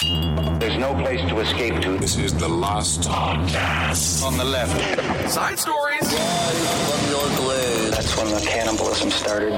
[0.00, 1.98] There's no place to escape to.
[1.98, 4.22] This is the last podcast.
[4.24, 4.70] On the left.
[5.28, 6.08] Side stories.
[7.90, 9.54] That's when the cannibalism started.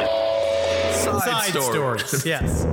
[0.95, 2.07] Side, Side stories.
[2.07, 2.25] stories.
[2.27, 2.65] yes.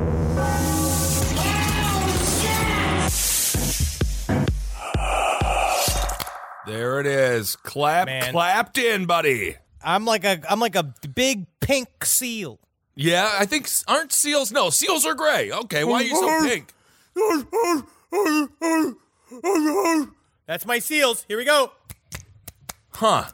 [6.66, 7.58] There it is.
[7.58, 8.32] Clap, Man.
[8.32, 9.58] clapped in, buddy.
[9.84, 12.60] I'm like a I'm like a big pink seal.
[12.96, 14.54] Yeah, I think aren't seals?
[14.54, 15.52] No, seals are gray.
[15.52, 16.74] Okay, why are you so pink?
[20.48, 21.26] That's my seals.
[21.28, 21.72] Here we go.
[22.92, 23.26] Huh?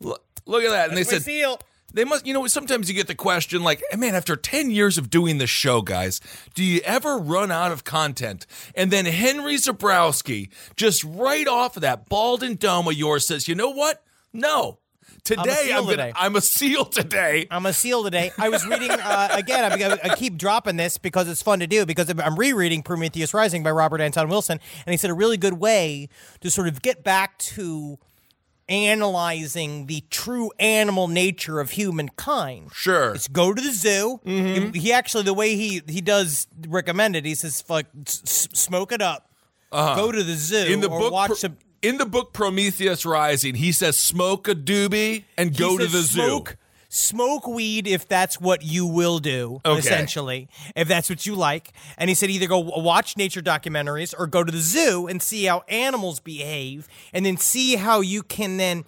[0.00, 0.88] Look, look at that.
[0.88, 1.60] And That's they said seal.
[1.92, 2.26] they must.
[2.26, 5.38] You know, sometimes you get the question like, "Hey, "Man, after ten years of doing
[5.38, 6.20] this show, guys,
[6.54, 11.82] do you ever run out of content?" And then Henry Zebrowski, just right off of
[11.82, 14.02] that bald and dome of yours, says, "You know what?
[14.32, 14.78] No."
[15.24, 16.12] Today seal I'm, gonna, today.
[16.16, 17.46] I'm a seal today.
[17.50, 18.32] I'm a seal today.
[18.38, 19.64] I was reading uh, again.
[19.70, 21.84] I, I keep dropping this because it's fun to do.
[21.86, 25.54] Because I'm rereading Prometheus Rising by Robert Anton Wilson, and he said a really good
[25.54, 26.08] way
[26.40, 27.98] to sort of get back to
[28.68, 32.70] analyzing the true animal nature of humankind.
[32.72, 33.14] Sure.
[33.14, 34.20] is go to the zoo.
[34.24, 34.72] Mm-hmm.
[34.74, 37.24] He, actually the way he he does recommend it.
[37.24, 39.28] He says, "Fuck, s- s- smoke it up.
[39.72, 40.72] Go to the zoo Uh-huh.
[40.72, 44.54] in the or book watch some." In the book Prometheus Rising, he says smoke a
[44.54, 46.56] doobie and go to the smoke, zoo.
[46.92, 49.78] Smoke weed if that's what you will do, Okay.
[49.78, 51.72] essentially, if that's what you like.
[51.96, 55.44] And he said either go watch nature documentaries or go to the zoo and see
[55.44, 58.84] how animals behave, and then see how you can then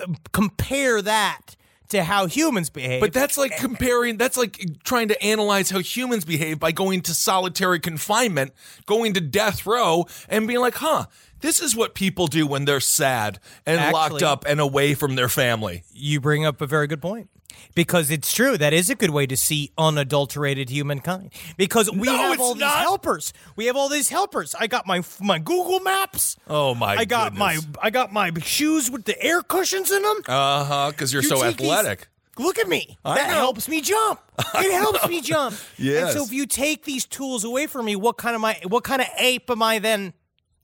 [0.00, 1.54] uh, compare that
[1.90, 3.00] to how humans behave.
[3.00, 7.14] But that's like comparing, that's like trying to analyze how humans behave by going to
[7.14, 8.52] solitary confinement,
[8.84, 11.06] going to death row, and being like, huh,
[11.40, 15.28] this is what people do when they're sad and locked up and away from their
[15.28, 15.84] family.
[15.92, 17.28] you bring up a very good point.
[17.74, 21.32] Because it's true, that is a good way to see unadulterated humankind.
[21.56, 22.78] Because we No, have all these not.
[22.80, 23.32] helpers.
[23.56, 24.54] We have all these helpers.
[24.58, 26.36] I got my my Google Maps.
[26.48, 27.66] Oh, my I got goodness.
[27.66, 30.16] my I got my shoes with the air cushions in them.
[30.28, 32.08] Uh huh, because you're You so take these- athletic.
[32.38, 32.96] Look at me.
[33.04, 33.34] I that know.
[33.34, 34.20] helps me jump.
[34.54, 35.56] It helps me jump.
[35.76, 36.12] Yes.
[36.14, 38.84] And so if you take these tools away from me, what kind of my what
[38.84, 40.12] kind of ape am I then?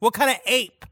[0.04, 0.84] What kind of ape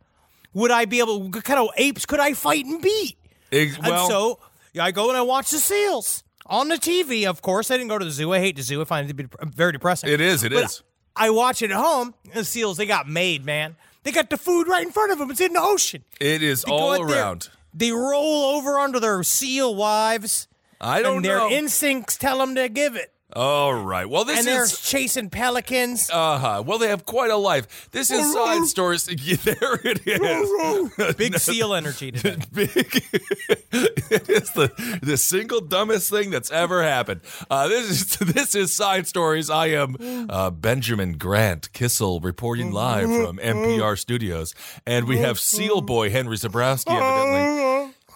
[0.54, 1.22] would I be able?
[1.22, 3.16] What kind of apes could I fight and beat?
[3.52, 4.38] Ex- And well, so
[4.72, 7.26] yeah, I go and I watch the seals on the TV.
[7.26, 8.32] Of course, I didn't go to the zoo.
[8.32, 8.80] I hate the zoo.
[8.80, 10.08] I find it to be very depressing.
[10.10, 10.82] It is, it But is.
[11.14, 12.14] I watch it at home.
[12.32, 13.76] The seals they got made, man.
[14.02, 15.30] They got the food right in front of them.
[15.30, 16.04] It's in the ocean.
[16.18, 17.50] it is They all out there, around.
[17.74, 20.48] They roll over under their seal wives.
[20.80, 21.16] I don't know.
[21.16, 21.50] and their know.
[21.50, 23.12] instincts tell them to give it.
[23.34, 24.08] All right.
[24.08, 24.78] Well, this is and they're is.
[24.80, 26.10] chasing pelicans.
[26.12, 26.62] Uh huh.
[26.66, 27.88] Well, they have quite a life.
[27.90, 29.08] This is side stories.
[29.22, 31.14] Yeah, there it is.
[31.16, 32.36] Big seal energy today.
[32.52, 32.70] big.
[32.72, 37.20] it is the the single dumbest thing that's ever happened.
[37.50, 39.48] Uh, this is this is side stories.
[39.48, 39.96] I am
[40.28, 44.54] uh, Benjamin Grant Kissel reporting live from NPR studios,
[44.86, 47.61] and we have Seal Boy Henry Zebrowski evidently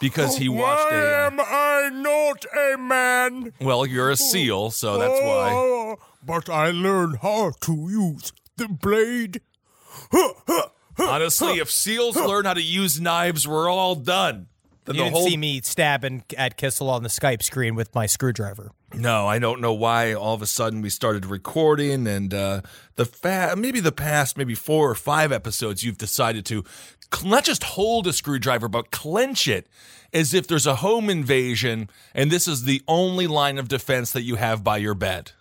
[0.00, 0.96] because he watched a.
[0.96, 3.52] uh, I not a man?
[3.60, 5.94] well, you're a seal, so that's why.
[6.24, 9.41] But I learned how to use the blade.
[10.98, 14.47] Honestly, if seals learn how to use knives, we're all done.
[14.86, 17.94] Then You the didn't whole see me stabbing at Kissel on the Skype screen with
[17.94, 18.71] my screwdriver.
[18.94, 22.60] No, I don't know why all of a sudden we started recording and uh,
[22.94, 26.65] the fa- maybe the past maybe four or five episodes you've decided to
[27.12, 29.66] cl- not just hold a screwdriver but clench it
[30.12, 34.22] as if there's a home invasion and this is the only line of defense that
[34.22, 35.33] you have by your bed.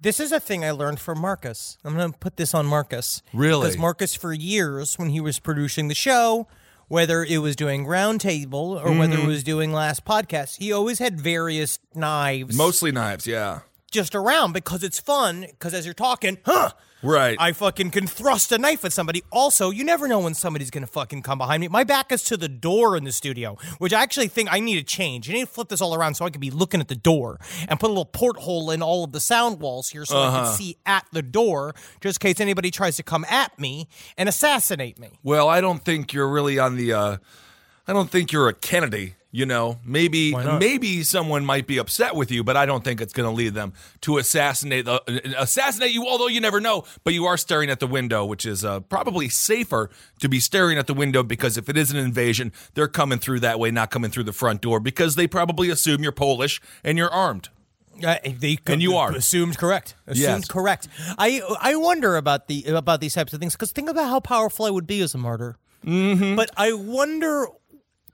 [0.00, 1.78] This is a thing I learned from Marcus.
[1.84, 3.22] I'm going to put this on Marcus.
[3.32, 3.62] Really?
[3.68, 6.46] Because Marcus, for years, when he was producing the show,
[6.94, 9.24] whether it was doing Roundtable or whether Mm-hmm.
[9.24, 12.56] it was doing Last Podcast, he always had various knives.
[12.56, 13.60] Mostly knives, yeah.
[13.90, 15.40] just around because it's fun.
[15.50, 16.70] Because as you're talking, huh?
[17.04, 17.36] Right.
[17.38, 19.22] I fucking can thrust a knife at somebody.
[19.30, 21.68] Also, you never know when somebody's gonna fucking come behind me.
[21.68, 24.76] My back is to the door in the studio, which I actually think I need
[24.76, 25.28] to change.
[25.28, 27.38] You need to flip this all around so I can be looking at the door
[27.68, 30.44] and put a little porthole in all of the sound walls here so I Uh-huh.
[30.44, 33.86] can see at the door, just in case anybody tries to come at me
[34.16, 35.18] and assassinate me.
[35.22, 36.92] Well, I don't think you're really on the.
[36.92, 37.16] Uh,
[37.86, 39.14] I don't think you're a Kennedy.
[39.36, 43.12] You know, maybe maybe someone might be upset with you, but I don't think it's
[43.12, 43.72] going to lead them
[44.02, 46.06] to assassinate the assassinate you.
[46.06, 49.28] Although you never know, but you are staring at the window, which is uh, probably
[49.28, 49.90] safer
[50.20, 53.40] to be staring at the window because if it is an invasion, they're coming through
[53.40, 56.96] that way, not coming through the front door because they probably assume you're Polish and
[56.96, 57.48] you're armed.
[58.06, 59.10] Uh, they And you are.
[59.16, 59.96] assumed correct.
[60.06, 60.48] Assumed Yes.
[60.48, 60.86] correct.
[61.18, 64.64] I I wonder about the about these types of things because think about how powerful
[64.64, 65.56] I would be as a martyr.
[65.84, 66.36] Mm-hmm.
[66.36, 67.48] But I wonder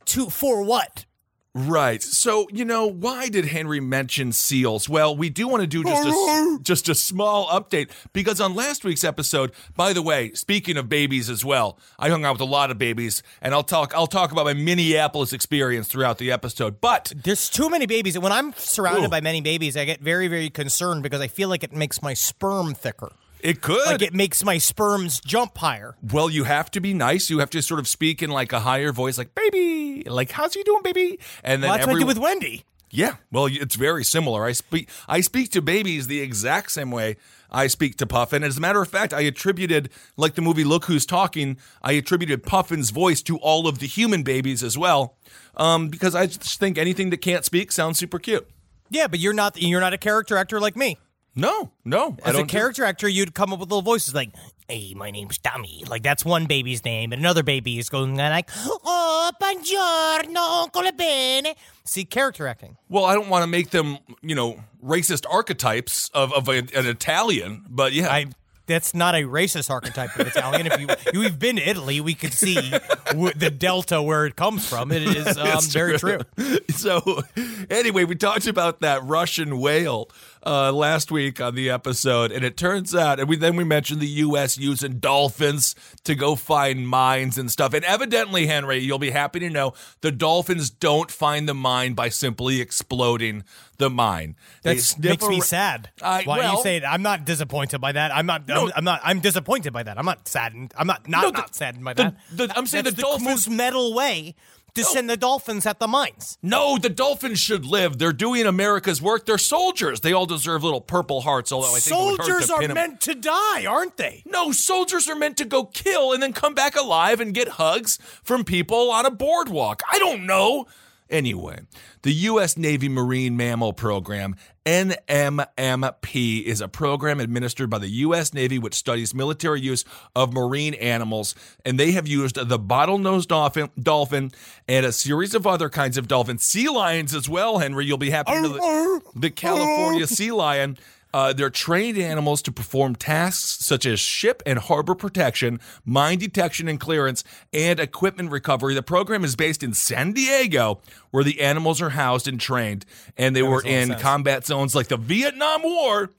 [0.06, 1.04] to for what.
[1.52, 2.00] Right.
[2.00, 4.88] So, you know, why did Henry mention seals?
[4.88, 8.84] Well, we do want to do just a, just a small update because on last
[8.84, 12.44] week's episode, by the way, speaking of babies as well, I hung out with a
[12.44, 16.80] lot of babies and I'll talk I'll talk about my Minneapolis experience throughout the episode.
[16.80, 19.10] But There's too many babies, and when I'm surrounded Ooh.
[19.10, 22.14] by many babies, I get very very concerned because I feel like it makes my
[22.14, 23.10] sperm thicker.
[23.42, 25.96] It could Like it makes my sperms jump higher.
[26.02, 27.30] Well, you have to be nice.
[27.30, 30.54] You have to sort of speak in like a higher voice, like "baby," like "how's
[30.56, 32.64] you doing, baby?" And then Well, that's what I every- do with Wendy.
[32.92, 34.44] Yeah, well, it's very similar.
[34.44, 37.16] I speak I speak to babies the exact same way
[37.48, 38.42] I speak to Puffin.
[38.42, 41.56] As a matter of fact, I attributed like the movie Look Who's Talking.
[41.82, 45.16] I attributed Puffin's voice to all of the human babies as well,
[45.56, 48.48] um, because I just think anything that can't speak sounds super cute.
[48.90, 50.98] Yeah, but you're not you're not a character actor like me.
[51.34, 52.48] No, no, As a don't.
[52.48, 54.30] do- character actor, you'd come up with little voices like,
[54.68, 58.50] "Hey, my name's Tommy." Like that's one baby's name, and another baby is going like,
[58.66, 61.54] "Oh, buongiorno, come bene."
[61.84, 62.76] See, character acting.
[62.88, 66.86] well, I don't want to make them, you know, racist archetypes of, of a, an
[66.86, 68.26] Italian, but yeah, I.
[68.66, 70.68] That's not a racist archetype of Italian.
[70.68, 72.70] If you you've been to Italy, we could see
[73.06, 74.92] w- the delta where it comes from.
[74.92, 76.20] It is um, It's very true.
[76.68, 77.20] so,
[77.68, 80.08] anyway, we talked about that Russian whale
[80.44, 84.00] uh, last week on the episode, and it turns out, and we then we mentioned
[84.00, 84.56] the U.S.
[84.56, 87.74] using dolphins to go find mines and stuff.
[87.74, 92.08] And evidently, Henry, you'll be happy to know the dolphins don't find the mine by
[92.08, 93.44] simply exploding
[93.78, 94.36] the mine.
[94.62, 95.90] That makes me sad.
[96.02, 96.82] I- Why well- you saying?
[96.86, 98.14] I'm not disappointed by that.
[98.14, 98.50] I'm not.
[98.50, 99.00] I'm, I'm not.
[99.04, 99.98] I'm disappointed by that.
[99.98, 100.72] I'm not saddened.
[100.76, 102.16] I'm not not, No, the- not saddened by the- that.
[102.48, 104.34] the- I'm saying That's the the dolphins- most metal way
[104.74, 106.38] to send the dolphins at the mines.
[106.42, 107.98] No, the dolphins should live.
[107.98, 109.26] They're doing America's work.
[109.26, 110.00] They're soldiers.
[110.00, 111.52] They all deserve little purple hearts.
[111.52, 114.22] Although I think it would hurt Soldiers are meant to die, aren't they?
[114.26, 117.98] No, soldiers are meant to go kill and then come back alive and get hugs
[118.22, 119.82] from people on a boardwalk.
[119.90, 120.66] I don't know.
[121.10, 121.60] Anyway,
[122.02, 122.56] the U.S.
[122.56, 128.32] Navy Marine Mammal Program, NMMP, is a program administered by the U.S.
[128.32, 129.84] Navy which studies military use
[130.14, 131.34] of marine animals.
[131.64, 134.30] And they have used the bottlenose dolphin, dolphin
[134.68, 137.86] and a series of other kinds of dolphins, sea lions as well, Henry.
[137.86, 139.10] You'll be happy to know that oh, oh.
[139.14, 140.06] the California oh.
[140.06, 140.78] sea lion.
[141.12, 146.68] Uh, they're trained animals to perform tasks such as ship and harbor protection, mine detection
[146.68, 148.74] and clearance, and equipment recovery.
[148.74, 150.80] The program is based in San Diego,
[151.10, 152.84] where the animals are housed and trained.
[153.16, 154.02] And they were lot of in sense.
[154.02, 156.10] combat zones like the Vietnam War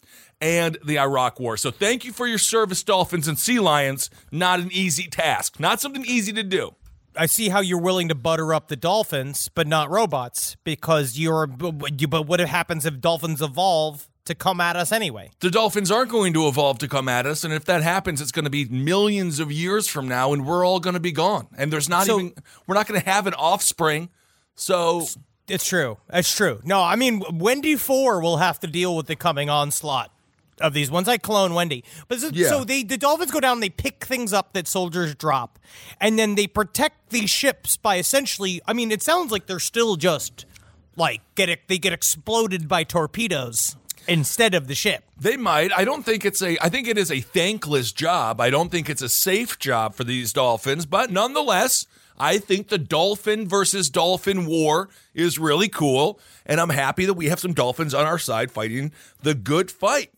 [0.41, 1.55] and the Iraq War.
[1.55, 4.09] So thank you for your service, dolphins and sea lions.
[4.31, 6.75] Not an easy task, not something easy to do.
[7.16, 11.49] I see how you're willing to butter up the dolphins, but not robots, because you're.
[11.97, 15.31] you- But what happens if dolphins evolve to come at us anyway?
[15.40, 18.31] The dolphins aren't going to evolve to come at us, and if that happens, it's
[18.31, 21.47] going to be millions of years from now, and we're all going to be gone.
[21.57, 22.33] And there's not So- even
[22.68, 24.09] we're not going to have an offspring.
[24.56, 25.07] So
[25.47, 25.97] It's true.
[26.13, 26.61] It's true.
[26.63, 30.11] No, I mean Wendy Four will have to deal with the coming onslaught
[30.59, 31.07] of these ones.
[31.07, 32.49] I clone Wendy, but so, Yeah.
[32.49, 33.59] so they the dolphins go down.
[33.59, 35.57] They pick things up that soldiers drop,
[35.99, 38.61] and then they protect these ships by essentially.
[38.68, 40.45] I mean, it sounds like they're still just
[40.95, 43.75] like get it, they get exploded by torpedoes
[44.11, 45.03] instead of the ship.
[45.19, 45.71] they might.
[45.71, 46.57] I don't think it's a.
[46.63, 48.41] I think it is a thankless job.
[48.41, 51.85] I don't think it's a safe job for these dolphins, but nonetheless.
[52.19, 57.30] I think the dolphin versus dolphin war is really cool, and I'm happy that we
[57.30, 58.91] have some dolphins on our side fighting
[59.23, 60.11] the good fight.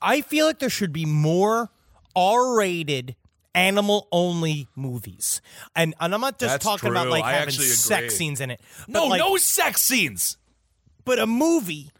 [0.00, 1.70] I feel like there should be more
[2.14, 3.16] R-rated
[3.54, 5.40] animal only movies.
[5.74, 8.60] And and I'm not just That's talking about like I having sex scenes in it.
[8.86, 10.36] No, like, no sex scenes.
[11.04, 11.90] but a movie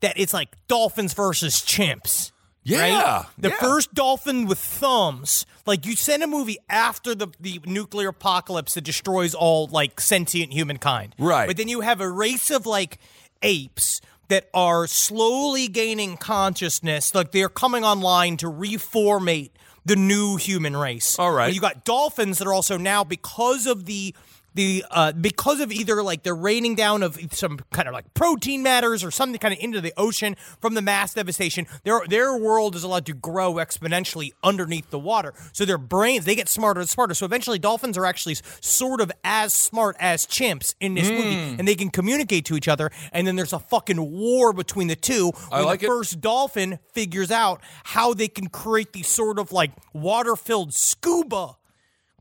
[0.00, 2.32] that it's like dolphins versus chimps.
[2.64, 3.26] Yeah, Right?
[3.38, 3.56] The yeah.
[3.56, 5.46] first dolphin with thumbs.
[5.64, 10.52] Like you send a movie after the, the nuclear apocalypse that destroys all like sentient
[10.52, 11.14] humankind.
[11.18, 11.46] Right.
[11.46, 12.98] But then you have a race of like
[13.42, 19.52] apes that are slowly gaining consciousness, like they're coming online to reformate
[19.86, 21.18] the new human race.
[21.18, 21.46] All right.
[21.46, 24.14] And you got dolphins that are also now because of the
[24.58, 28.60] the uh, because of either like the raining down of some kind of like protein
[28.64, 32.74] matters or something kind of into the ocean from the mass devastation, their their world
[32.74, 35.32] is allowed to grow exponentially underneath the water.
[35.52, 37.14] So their brains they get smarter and smarter.
[37.14, 41.60] So eventually, dolphins are actually sort of as smart as chimps in this movie, Hmm.
[41.60, 42.90] and they can communicate to each other.
[43.12, 45.30] And then there's a fucking war between the two.
[45.52, 45.88] I where like the it.
[45.88, 51.54] first dolphin figures out how they can create these sort of like water filled scuba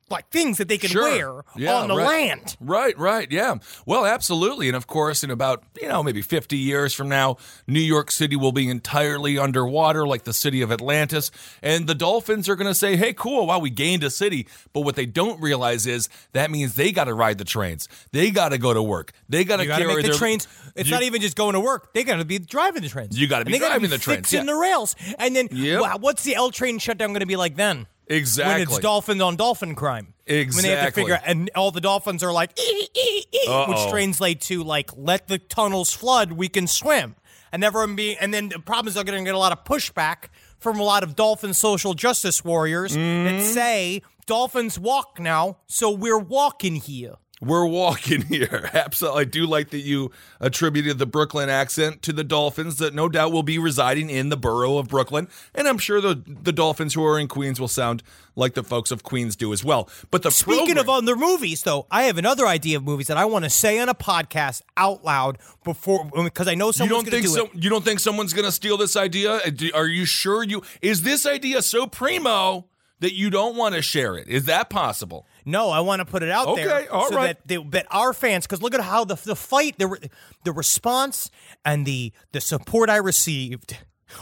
[0.10, 1.04] like things that they can Sure.
[1.04, 2.08] wear Yeah, on the right.
[2.08, 2.56] land.
[2.62, 3.56] Right, right, yeah.
[3.86, 4.68] Well, absolutely.
[4.68, 7.38] And of course, in about, you know, maybe 50 years from now,
[7.68, 11.30] New York City will be entirely underwater like the city of Atlantis.
[11.62, 14.48] And the dolphins are going to say, hey, cool, wow, we gained a city.
[14.72, 17.90] But what they don't realize is that means they got to ride the trains.
[18.14, 19.12] They got to go to work.
[19.28, 20.48] They got to carry make the their trains.
[20.76, 21.94] It's You- not even just going to work.
[21.94, 23.20] They got to be driving the trains.
[23.20, 24.54] You gotta be And they gotta driving the trains, Fixing yeah.
[24.54, 24.96] the rails.
[25.20, 25.82] And then, Yep.
[25.82, 27.88] wow, what's the L train shutdown going to be like then?
[28.10, 28.54] Exactly.
[28.54, 30.14] When it's dolphin on dolphin crime.
[30.26, 30.56] Exactly.
[30.70, 33.66] When they have to figure out, and all the dolphins are like, "Ee, ee, ee,"
[33.68, 33.90] which Uh-oh.
[34.36, 37.16] to like, let the tunnels flood, we can swim.
[37.52, 39.64] And everyone be, and then the problem is they're going to get a lot of
[39.64, 40.26] pushback
[40.60, 43.38] from a lot of dolphin social justice warriors Mm-hmm.
[43.38, 47.16] that say dolphins walk now, so we're walking here.
[47.40, 48.70] We're walking here.
[48.74, 49.22] Absolutely.
[49.22, 53.32] I do like that you attributed the Brooklyn accent to the Dolphins that no doubt
[53.32, 55.28] will be residing in the borough of Brooklyn.
[55.54, 58.02] And I'm sure the, the Dolphins who are in Queens will sound
[58.36, 59.88] like the folks of Queens do as well.
[60.10, 63.18] But the Speaking of program- other movies, though, I have another idea of movies that
[63.18, 67.04] I want to say on a podcast out loud before, because I know you someone's
[67.04, 67.64] don't going to think do so, it.
[67.64, 69.34] you don't think someone's going to steal this idea?
[69.36, 72.66] Uh, Are you sure you is this idea so primo
[73.00, 74.28] that you don't want to share it?
[74.28, 75.28] Is that possible?
[75.46, 77.38] No, I want to put it out Okay, there all so right.
[77.38, 80.10] that they, that our fans, because look at how the the fight, the
[80.44, 81.30] the response,
[81.64, 83.78] and the the support I received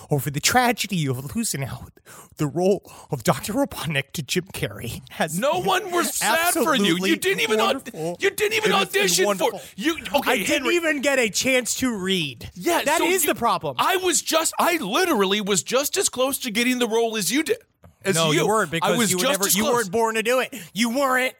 [0.10, 1.91] over the tragedy of losing out
[2.38, 3.53] the role of Dr.
[3.53, 6.98] Robotnik to Jim Carrey has No one was sad for you.
[7.05, 8.17] You didn't even wonderful.
[8.20, 9.98] you didn't even It audition for you.
[10.15, 12.50] Okay, I didn't even get a chance to read.
[12.55, 13.75] Yeah, that is so you- the problem.
[13.77, 17.44] I was just, I literally was just as close to getting the role as you
[17.44, 17.58] did.
[18.05, 20.24] As no, you, weren't because I was you, were just never, you weren't born to
[20.24, 20.53] do it.
[20.74, 21.35] You weren't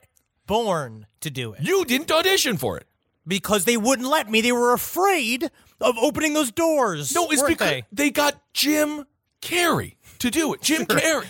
[0.48, 2.86] born to do it You didn't audition for it.
[3.28, 4.42] because they wouldn't let me.
[4.42, 5.50] They were afraid
[5.82, 7.14] of opening those doors.
[7.16, 7.84] No, it's because they?
[7.92, 8.10] they?
[8.12, 9.06] got Jim
[9.42, 10.62] Carrey to do it.
[10.62, 11.26] Jim Carrey.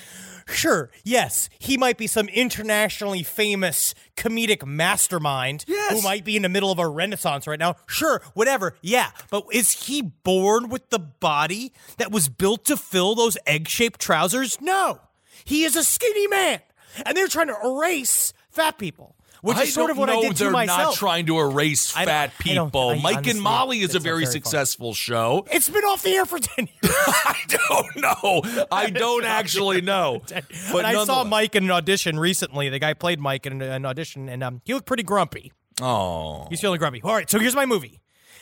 [0.48, 5.92] Sure, yes, he might be some internationally famous comedic mastermind Yes.
[5.94, 7.78] who might be in the middle of a renaissance right now.
[7.88, 8.76] Sure, whatever.
[8.84, 14.00] Yeah, but is he born with the body that was built to fill those egg-shaped
[14.00, 14.62] trousers?
[14.62, 15.00] No.
[15.46, 16.60] He is a skinny man.
[17.06, 20.38] And they're trying to erase fat people, which I is sort of what I did
[20.38, 20.80] they're to myself.
[20.80, 22.92] not trying to erase fat I people.
[22.92, 25.46] I Mike and Molly is a very very successful show.
[25.52, 26.78] it's been off the air for 10 years.
[27.08, 28.66] I don't know.
[28.72, 30.22] I don't actually know.
[30.72, 32.70] But I saw Mike in an audition recently.
[32.70, 35.52] The guy played Mike in an audition, and um, he looked pretty grumpy.
[35.82, 37.02] Oh, He's feeling grumpy.
[37.04, 38.00] All right, so here's my movie.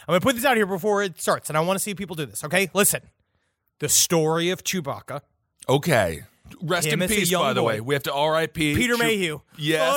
[0.07, 1.95] I'm going to put this out here before it starts, and I want to see
[1.95, 2.69] people do this, okay?
[2.75, 3.01] Listen.
[3.79, 5.21] The story of Chewbacca.
[5.67, 6.23] okay.
[6.61, 7.79] Rest Him in peace, by the way.
[7.81, 8.75] We have to R.I.P.
[8.75, 9.39] Peter Mayhew.
[9.57, 9.93] Yes.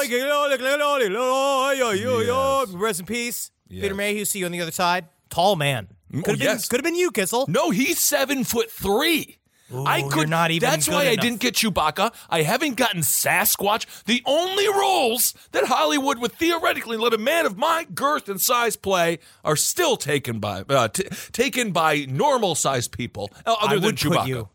[1.93, 2.69] Yes.
[2.73, 3.51] Rest in peace.
[3.69, 5.07] Peter Mayhew, see you on the other side.
[5.31, 5.89] Tall man.
[6.13, 6.69] Could have been, yes.
[6.69, 7.47] could have been you, Kissel.
[7.49, 9.39] No, he's seven foot three.
[9.75, 12.15] I could not even That's why I didn't get Chewbacca.
[12.31, 14.05] I haven't gotten Sasquatch.
[14.05, 18.77] The only roles that Hollywood would theoretically let a man of my girth and size
[18.77, 23.79] play are still taken by uh, t- taken by normal sized people, uh, other I
[23.81, 24.49] than Chewbacca.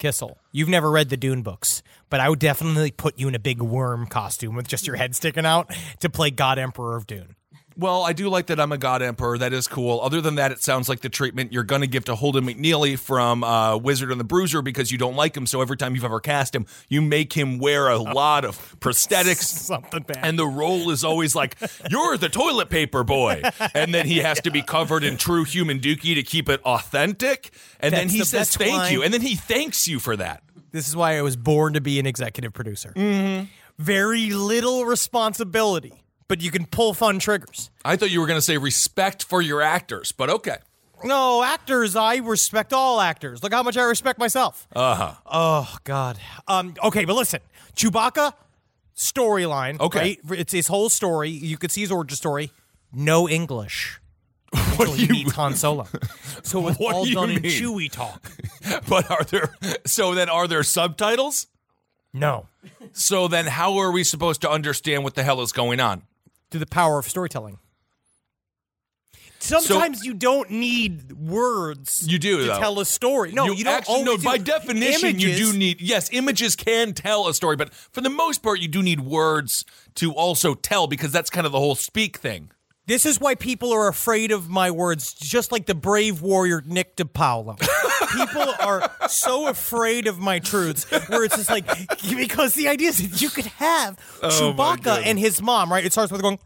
[0.00, 0.38] Kissel.
[0.50, 3.62] You've never read the Dune books, but I would definitely put you in a big
[3.62, 7.36] worm costume with just your head sticking out to play God Emperor of Dune.
[7.76, 9.38] Well, I do like that I'm a God Emperor.
[9.38, 10.00] That is cool.
[10.00, 12.98] Other than that, it sounds like the treatment you're going to give to Holden McNeely
[12.98, 15.46] from uh, Wizard and the Bruiser because you don't like him.
[15.46, 19.44] So every time you've ever cast him, you make him wear a lot of prosthetics.
[19.44, 20.18] Something bad.
[20.22, 21.56] And the role is always like,
[21.90, 23.42] you're the toilet paper boy.
[23.74, 27.50] And then he has to be covered in true human dookie to keep it authentic.
[27.78, 29.02] And then he the- says, thank why- you.
[29.02, 30.42] And then he thanks you for that.
[30.72, 32.92] This is why I was born to be an executive producer.
[32.94, 33.46] Mm-hmm.
[33.78, 35.94] Very little responsibility,
[36.30, 37.70] but you can pull fun triggers.
[37.84, 40.58] I thought you were going to say respect for your actors, but okay.
[41.02, 43.42] No, actors, I respect all actors.
[43.42, 44.68] Look how much I respect myself.
[44.72, 45.14] Uh huh.
[45.26, 46.18] Oh, God.
[46.46, 47.40] Um, okay, but listen
[47.74, 48.32] Chewbacca,
[48.94, 49.80] storyline.
[49.80, 50.18] Okay.
[50.22, 50.38] Right?
[50.38, 51.30] It's his whole story.
[51.30, 52.52] You could see his origin story.
[52.92, 54.00] No English.
[54.52, 55.88] Until he meets Han Solo.
[56.44, 57.50] So it's What all do you done in mean?
[57.50, 58.30] Chewie talk.
[58.88, 59.52] But are there,
[59.84, 61.48] so then are there subtitles?
[62.12, 62.46] No.
[62.92, 66.02] So then, how are we supposed to understand what the hell is going on?
[66.50, 67.58] To the power of storytelling.
[69.40, 72.06] Sometimes you don't need words.
[72.06, 72.58] You do, to though.
[72.58, 73.32] tell a story.
[73.32, 73.74] No, you, don't.
[73.74, 74.10] actually no.
[74.12, 74.44] always By do.
[74.44, 76.10] definition, you do need yes.
[76.12, 79.64] Images can tell a story, but for the most part, you do need words
[79.94, 82.50] to also tell because that's kind of the whole speak thing.
[82.86, 86.96] This is why people are afraid of my words, just like the brave warrior Nick
[86.96, 87.58] DiPaolo.
[88.16, 91.66] people are so afraid of my truths, where it's just like
[92.16, 95.84] because the idea is that you could have Oh, Chewbacca and his mom, right?
[95.84, 96.38] It starts with going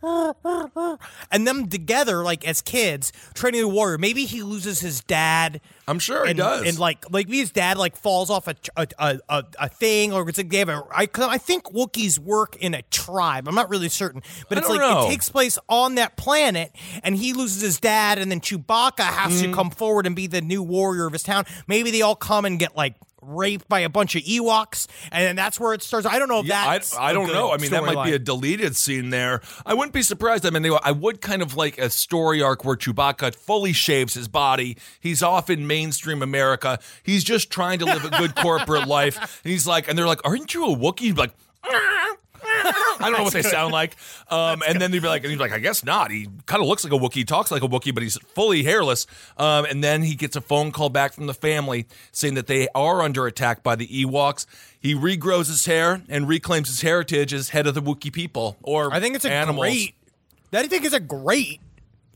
[1.30, 3.98] and them together, like as kids, training the warrior.
[3.98, 5.60] Maybe he loses his dad.
[5.86, 6.66] I'm sure he and, does.
[6.66, 8.86] And like, like his dad like falls off a a,
[9.28, 10.82] a, a, thing, or it's like they have a.
[10.90, 13.48] I, I think Wookiees work in a tribe.
[13.48, 15.06] I'm not really certain, but it's like know.
[15.06, 19.34] it takes place on that planet, and he loses his dad, and then Chewbacca has
[19.34, 19.50] Mm-hmm.
[19.50, 21.44] to come forward and be the new warrior of his town.
[21.66, 22.94] Maybe they all come and get like
[23.26, 26.06] raped by a bunch of Ewoks, and then that's where it starts.
[26.06, 26.96] I don't know if Yeah, that's.
[26.96, 27.52] I, don't know.
[27.52, 29.40] I mean, that might be a deleted scene there.
[29.64, 30.44] I wouldn't be surprised.
[30.44, 34.14] I mean, they, I would kind of like a story arc where Chewbacca fully shaves
[34.14, 34.76] his body.
[35.00, 36.78] He's off in mainstream America.
[37.02, 39.40] He's just trying to live a good corporate life.
[39.44, 41.32] And he's like, and they're like, "Aren't you a Wookiee?" Like.
[41.64, 42.16] Ah.
[42.64, 43.96] I don't know what they sound like.
[44.30, 46.10] Um, and then they'd be like, and he's like, I guess not.
[46.10, 49.06] He kind of looks like a Wookiee, talks like a Wookiee, but he's fully hairless.
[49.36, 52.68] Um, and then he gets a phone call back from the family saying that they
[52.74, 54.46] are under attack by the Ewoks.
[54.80, 58.56] He regrows his hair and reclaims his heritage as head of the Wookiee people.
[58.62, 59.66] Or I think it's a animals.
[59.66, 59.94] great.
[60.50, 61.60] That I think is a great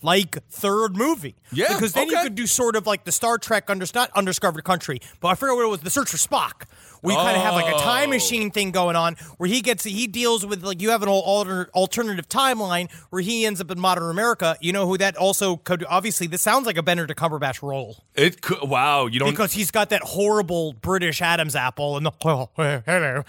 [0.02, 1.35] like third movie.
[1.52, 4.64] Yeah, because then you could do sort of like the Star Trek under not undiscovered
[4.64, 5.81] country, but I forget what it was.
[5.81, 6.64] The Search for Spock.
[7.02, 8.12] We kind of have like a time Oh.
[8.12, 11.71] machine thing going on where he gets he deals with like you have an alter,
[11.75, 14.57] alternative timeline where he ends up in modern America.
[14.61, 18.40] You know who that also could obviously this sounds like a Benedict Cumberbatch role It
[18.40, 19.31] could, wow, you don't.
[19.31, 23.25] because he's got that horrible British Adam's apple and the hello, hello,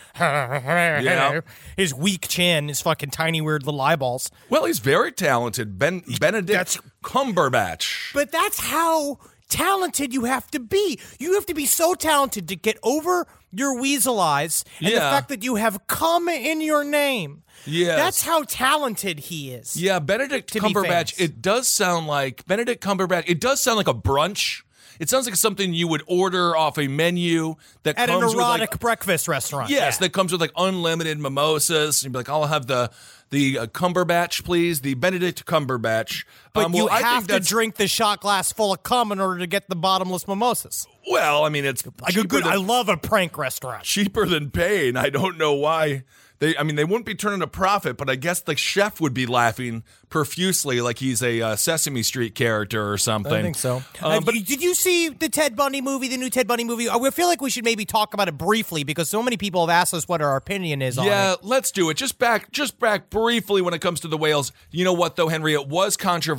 [1.01, 1.41] Yeah.
[1.77, 4.31] his weak chin, his fucking tiny weird little eyeballs.
[4.49, 5.77] well, he's very talented.
[5.77, 8.13] Ben Benedict That's- Cumberbatch.
[8.13, 10.99] But that's how talented you have to be.
[11.19, 15.29] You have to be so talented to get over your weasel eyes and the fact
[15.29, 17.43] that you have come in your name.
[17.65, 17.97] Yes.
[17.97, 19.75] That's how talented he is.
[19.81, 21.19] Yeah, Benedict Cumberbatch.
[21.19, 23.25] It does sound like Benedict Cumberbatch.
[23.27, 24.61] It does sound like a brunch.
[24.99, 28.61] It sounds like something you would order off a menu that At an comes erotic
[28.61, 29.69] with like breakfast restaurant.
[29.69, 29.99] yes, Yeah.
[30.07, 32.03] that comes with like unlimited mimosas.
[32.03, 32.91] You'd be like, I'll have the
[33.29, 36.25] the uh, Cumberbatch, please, the Benedict Cumberbatch.
[36.53, 39.19] But Um, you well, I have to drink the shot glass full of cum in
[39.19, 40.87] order to get the bottomless mimosas.
[41.09, 43.83] Well, I mean, it's Like a good, than- I love a prank restaurant.
[43.83, 44.97] cheaper than paying.
[44.97, 46.03] I don't know why.
[46.39, 49.13] They, I mean, they wouldn't be turning a profit, but I guess the chef would
[49.13, 53.33] be laughing profusely like he's a uh, Sesame Street character or something.
[53.33, 53.83] I think so.
[54.01, 56.89] Uh, Uh, but did you see the Ted Bundy movie, the new Ted Bundy movie?
[56.89, 59.69] I feel like we should maybe talk about it briefly because so many people have
[59.69, 61.09] asked us what our opinion is on it.
[61.09, 61.97] yeah, let's do it.
[61.97, 64.51] Just back, just back briefly when it comes to the whales.
[64.71, 65.53] You know what, though, Henry?
[65.53, 66.38] It was controversial.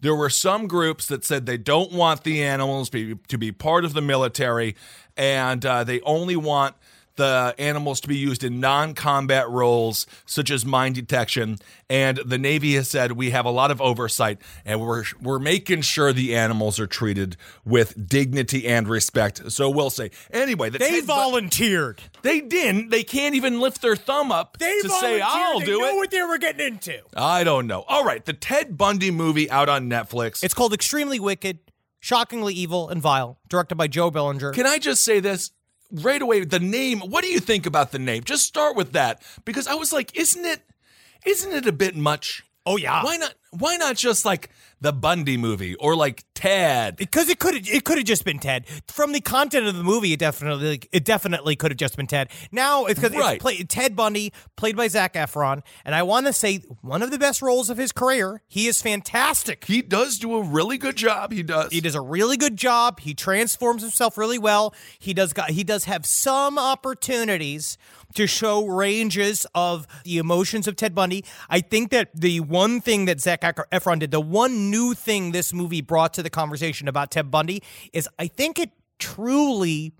[0.00, 3.84] There were some groups that said they don't want the animals be, to be part
[3.84, 4.76] of the military,
[5.16, 6.76] and uh, they only want
[7.18, 11.58] the animals to be used in non-combat roles such as mine detection
[11.90, 15.82] and the navy has said we have a lot of oversight and we're we're making
[15.82, 20.88] sure the animals are treated with dignity and respect so we'll say anyway the They
[20.90, 22.00] Ted Bu- volunteered.
[22.22, 22.88] they didn't.
[22.90, 25.22] They can't even lift their thumb up They to say, volunteered.
[25.26, 25.96] I'll they do know it.
[25.96, 26.98] what they were getting into.
[27.14, 27.84] I don't know.
[27.88, 28.24] All right.
[28.24, 30.42] The Ted Bundy movie out on Netflix.
[30.42, 31.58] It's called Extremely Wicked,
[32.00, 34.54] Shockingly Evil, and Vile, directed by Joe Berlinger.
[34.54, 35.50] Can I just say this?
[35.90, 37.00] Right away, the name.
[37.00, 38.22] What do you think about the name?
[38.24, 40.60] Just start with that because I was like, isn't it,
[41.24, 42.44] isn't it a bit much?
[42.66, 43.02] Oh, yeah.
[43.02, 43.34] Why not?
[43.50, 46.96] Why not just like the Bundy movie or like Ted?
[46.96, 48.64] because it could it could have just been Ted.
[48.86, 52.30] From the content of the movie, it definitely it definitely could have just been Ted.
[52.52, 53.34] Now it's because Right.
[53.34, 57.10] it's play, Ted Bundy, played by Zac Efron, and I want to say one of
[57.10, 58.42] the best roles of his career.
[58.46, 59.64] He is fantastic.
[59.64, 61.32] He does do a really good job.
[61.32, 61.72] He does.
[61.72, 63.00] He does a really good job.
[63.00, 64.74] He transforms himself really well.
[65.00, 67.78] He does got, he does have some opportunities
[68.14, 71.24] to show ranges of the emotions of Ted Bundy.
[71.50, 75.52] I think that the one thing that Zac Efron did, the one new thing this
[75.52, 79.92] movie brought to the conversation about Ted Bundy is I think it truly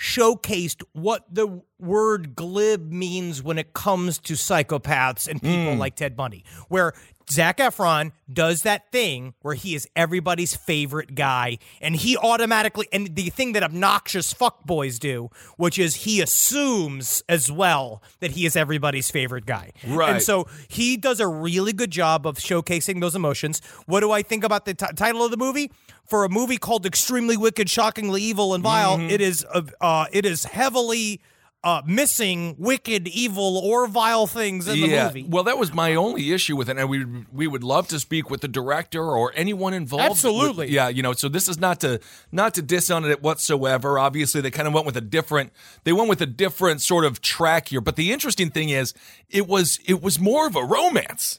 [0.00, 5.78] showcased what the word glib means when it comes to psychopaths and people hmm.
[5.78, 6.94] like Ted Bundy, where
[7.30, 13.14] Zac Efron does that thing where he is everybody's favorite guy, and he automatically and
[13.14, 18.56] the thing that obnoxious fuckboys do, which is he assumes as well that he is
[18.56, 19.70] everybody's favorite guy.
[19.86, 20.14] Right.
[20.14, 23.60] And so he does a really good job of showcasing those emotions.
[23.84, 25.70] What do I think about the t- title of the movie?
[26.10, 29.10] For a movie called Extremely Wicked, Shockingly Evil, and Vile, Mm-hmm.
[29.10, 31.20] it is uh, uh, it is heavily
[31.62, 35.26] uh, missing wicked, evil, or vile things in the movie.
[35.28, 38.28] Well, that was my only issue with it, and we we would love to speak
[38.28, 40.02] with the director or anyone involved.
[40.02, 40.70] with- Absolutely.
[40.70, 40.88] yeah.
[40.88, 42.00] You know, so this is not to
[42.32, 43.98] not to diss on it whatsoever.
[43.98, 45.52] Obviously, they kind of went with a different
[45.84, 47.80] they went with a different sort of track here.
[47.80, 48.94] But the interesting thing is,
[49.28, 51.38] it was it was more of a romance.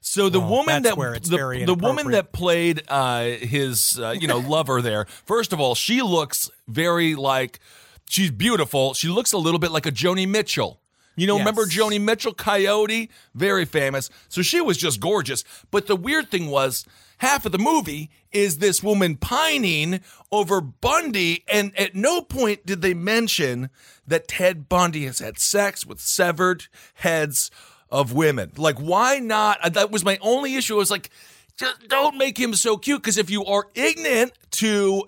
[0.00, 1.36] So the Well, woman that's that the,
[1.66, 5.06] the woman that played uh, his uh, you know lover there.
[5.26, 7.60] First of all, she looks very like
[8.08, 8.94] she's beautiful.
[8.94, 10.80] She looks a little bit like a Joni Mitchell.
[11.16, 14.08] You know, remember Joni Mitchell, Coyote, very famous.
[14.28, 15.44] So she was just gorgeous.
[15.70, 16.86] But the weird thing was,
[17.18, 20.00] half of the movie is this woman pining
[20.32, 23.68] over Bundy, and at no point did they mention
[24.06, 27.50] that Ted Bundy has had sex with severed heads
[27.90, 28.52] of women.
[28.56, 29.74] Like, why not?
[29.74, 30.74] That was my only issue.
[30.74, 31.10] I was like,
[31.56, 35.04] just don't make him so cute because if you are ignorant to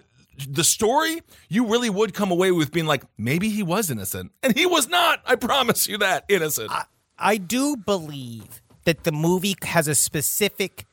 [0.49, 4.33] the story, you really would come away with being like, maybe he was innocent.
[4.42, 5.21] And he was not.
[5.25, 6.25] I promise you that.
[6.29, 6.71] Innocent.
[7.18, 10.87] I do believe that the movie has a specific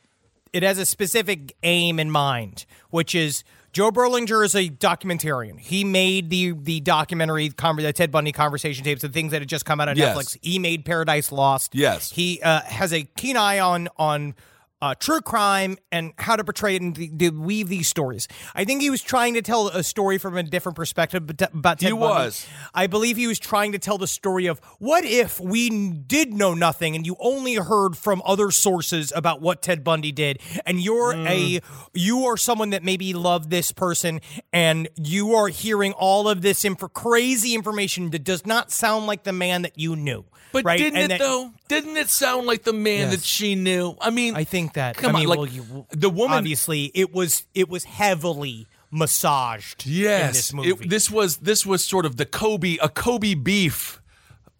[0.52, 5.60] it has a specific aim in mind, which is Joe Berlinger is a documentarian.
[5.60, 9.66] He made the the documentary, the Ted Bundy conversation tapes, the things that had just
[9.66, 10.16] come out on Yes.
[10.18, 10.38] Netflix.
[10.42, 11.76] He made Paradise Lost.
[11.76, 12.12] Yes.
[12.12, 14.36] he uh, has a keen eye on on.
[14.82, 18.30] Uh, true crime and how to portray it and to, to weave these stories.
[18.56, 21.80] I think he was trying to tell a story from a different perspective but- about
[21.80, 22.06] Ted He Bundy.
[22.06, 22.48] was.
[22.74, 26.32] I believe he was trying to tell the story of what if we n- did
[26.34, 30.80] know nothing and you only heard from other sources about what Ted Bundy did and
[30.80, 31.60] you're a
[31.94, 34.22] you are someone that maybe loved this person
[34.54, 39.24] and you are hearing all of this info crazy information that does not sound like
[39.24, 40.24] the man that you knew.
[40.54, 40.78] but right?
[40.78, 41.52] didn't And it that- though?
[41.70, 43.12] Didn't it sound like the man Yes.
[43.12, 43.96] that she knew?
[44.02, 46.38] I mean, I think that Come I mean, on, like well, you, the woman.
[46.38, 51.84] obviously it was it was heavily massaged in Yes, this it- this was this was
[51.84, 54.02] sort of the Kobe a Kobe beef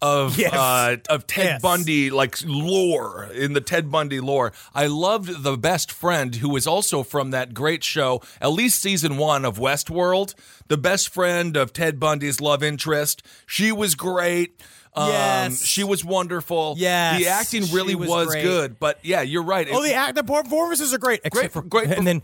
[0.02, 0.54] of Yes.
[0.54, 1.62] uh, of Ted Yes.
[1.62, 4.52] Bundy like lore in the Ted Bundy lore.
[4.74, 9.18] I loved the best friend who was also from that great show, at least season
[9.18, 10.34] one of Westworld.
[10.68, 13.22] The best friend of Ted Bundy's love interest.
[13.46, 14.58] She was great.
[14.94, 15.64] Um, Yes.
[15.64, 16.74] she was wonderful.
[16.76, 18.78] Yes, the acting she really was was, good.
[18.80, 19.68] But yeah, you're right.
[19.70, 21.20] Oh, It- the act, the performances are great.
[21.24, 22.22] Except for, great And then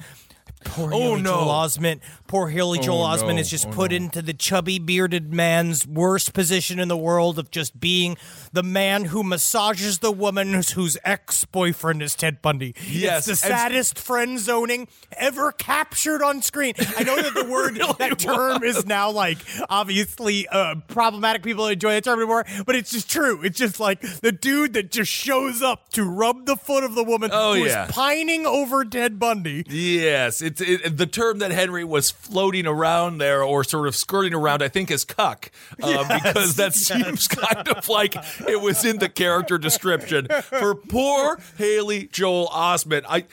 [0.66, 1.31] poor Oh, Haley no.
[1.33, 2.00] Joel Osment.
[2.26, 3.40] Poor Haley Joel Oh, Osment no.
[3.40, 3.96] is just Oh, put no.
[3.96, 8.16] into the chubby bearded man's worst position in the world of just being
[8.52, 12.74] the man who massages the woman whose, ex boyfriend is Ted Bundy.
[12.88, 16.74] Yes, it's the saddest friend zoning ever captured on screen.
[16.96, 21.42] I know that the word that term is now like obviously uh, problematic.
[21.42, 23.42] People enjoy that term anymore, but it's just true.
[23.42, 27.05] It's just like the dude that just shows up to rub the foot of the
[27.05, 27.87] woman Oh, who is yeah.
[27.90, 29.64] pining over Ted Bundy.
[29.68, 34.35] Yes, it's it, the term that Henry was floating around there, or sort of skirting
[34.35, 34.62] around.
[34.62, 35.51] I think is "cuck,"
[35.83, 38.16] uh, because that seems kind of like
[38.49, 43.05] it was in the character description for poor Haley Joel Osment.
[43.09, 43.27] I.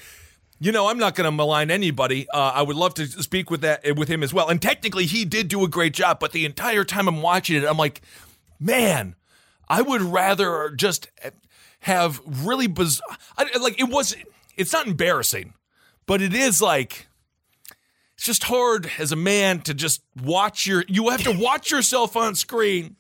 [0.59, 2.29] You know, I'm not going to malign anybody.
[2.29, 4.47] Uh, I would love to speak with that with him as well.
[4.47, 6.21] And technically, he did do a great job.
[6.21, 8.01] But the entire time I'm watching it, I'm like,
[8.61, 9.15] man,
[9.67, 11.09] I would rather just
[11.79, 13.17] have really bizarre.
[13.37, 14.15] I, like it was.
[14.55, 15.53] It's not embarrassing,
[16.05, 17.07] but it is like
[18.15, 20.83] it's just hard as a man to just watch your.
[20.87, 22.95] You have to watch yourself on screen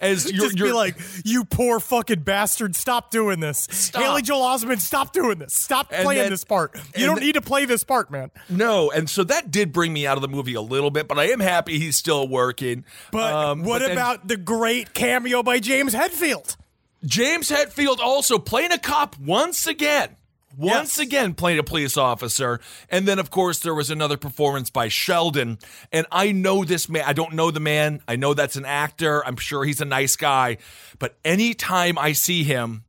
[0.00, 0.44] as you're.
[0.46, 3.66] Just you're be like, you poor fucking bastard, stop doing this.
[3.70, 4.02] Stop.
[4.02, 5.54] Haley Joel Osment, stop doing this.
[5.54, 6.74] Stop And playing then- this part.
[6.96, 8.30] You don't then- need to play this part, man.
[8.48, 11.18] no, and so that did bring me out of the movie a little bit, but
[11.18, 12.84] I am happy he's still working.
[13.12, 16.56] But Um, what but then about the great cameo by James Hetfield?
[17.04, 20.16] James Hetfield also playing a cop once again?
[20.58, 21.06] Once Yes.
[21.06, 22.58] again, playing a police officer.
[22.90, 25.58] And then, of course, there was another performance by Sheldon.
[25.92, 27.04] And I know this man.
[27.06, 28.02] I don't know the man.
[28.08, 29.24] I know that's an actor.
[29.24, 30.58] I'm sure he's a nice guy.
[30.98, 32.82] But anytime I see him,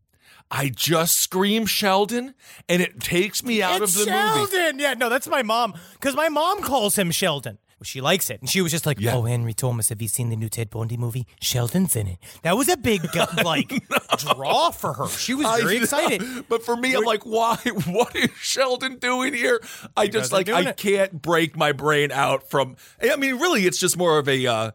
[0.52, 2.34] I just scream Sheldon,
[2.68, 4.52] and it takes me out it's of the movie.
[4.52, 4.80] Sheldon.
[4.80, 5.76] Yeah, no, that's my mom.
[5.94, 7.60] Because my mom calls him Sheldon.
[7.84, 9.16] She likes it, and she was just like, Yeah.
[9.16, 11.26] "Oh, Henry Thomas, have you seen the new Ted Bundy movie?
[11.40, 13.72] Sheldon's in it." That was a big uh, like
[14.18, 15.08] draw for her.
[15.08, 15.84] She was I very know.
[15.84, 16.22] excited.
[16.50, 17.58] But for me, I'm like, why?
[17.88, 19.62] What is Sheldon doing here?
[19.96, 20.78] I just like doing I it.
[20.78, 22.76] can't break my brain out from.
[23.02, 24.46] I mean, really, it's just more of a.
[24.46, 24.72] Uh,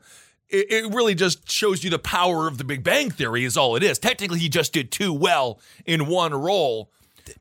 [0.49, 3.77] it, it really just shows you the power of the Big Bang Theory is all
[3.77, 3.99] it is.
[3.99, 6.91] Technically, he just did too well in one role.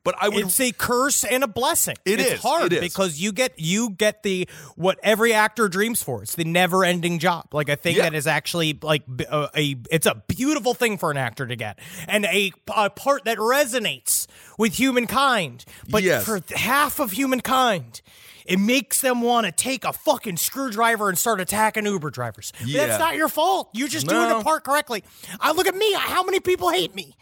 [0.02, 0.46] But I would.
[0.46, 1.96] It's a curse and a blessing.
[2.04, 2.80] It it's is, hard it is.
[2.80, 6.22] because you get you get the what every actor dreams for.
[6.22, 7.48] It's the never-ending job.
[7.52, 8.02] Like a thing Yeah.
[8.04, 11.56] that is actually like a, uh, a it's a beautiful thing for an actor to
[11.56, 14.26] get, and a, a part that resonates
[14.58, 15.64] with humankind.
[15.88, 16.24] But Yes.
[16.24, 18.00] for half of humankind,
[18.46, 22.52] it makes them want to take a fucking screwdriver and start attacking Uber drivers.
[22.64, 22.86] Yeah.
[22.86, 23.70] That's not your fault.
[23.72, 24.38] You're just doing No.
[24.38, 25.02] the part correctly.
[25.40, 25.92] I look at me.
[25.94, 27.16] How many people hate me?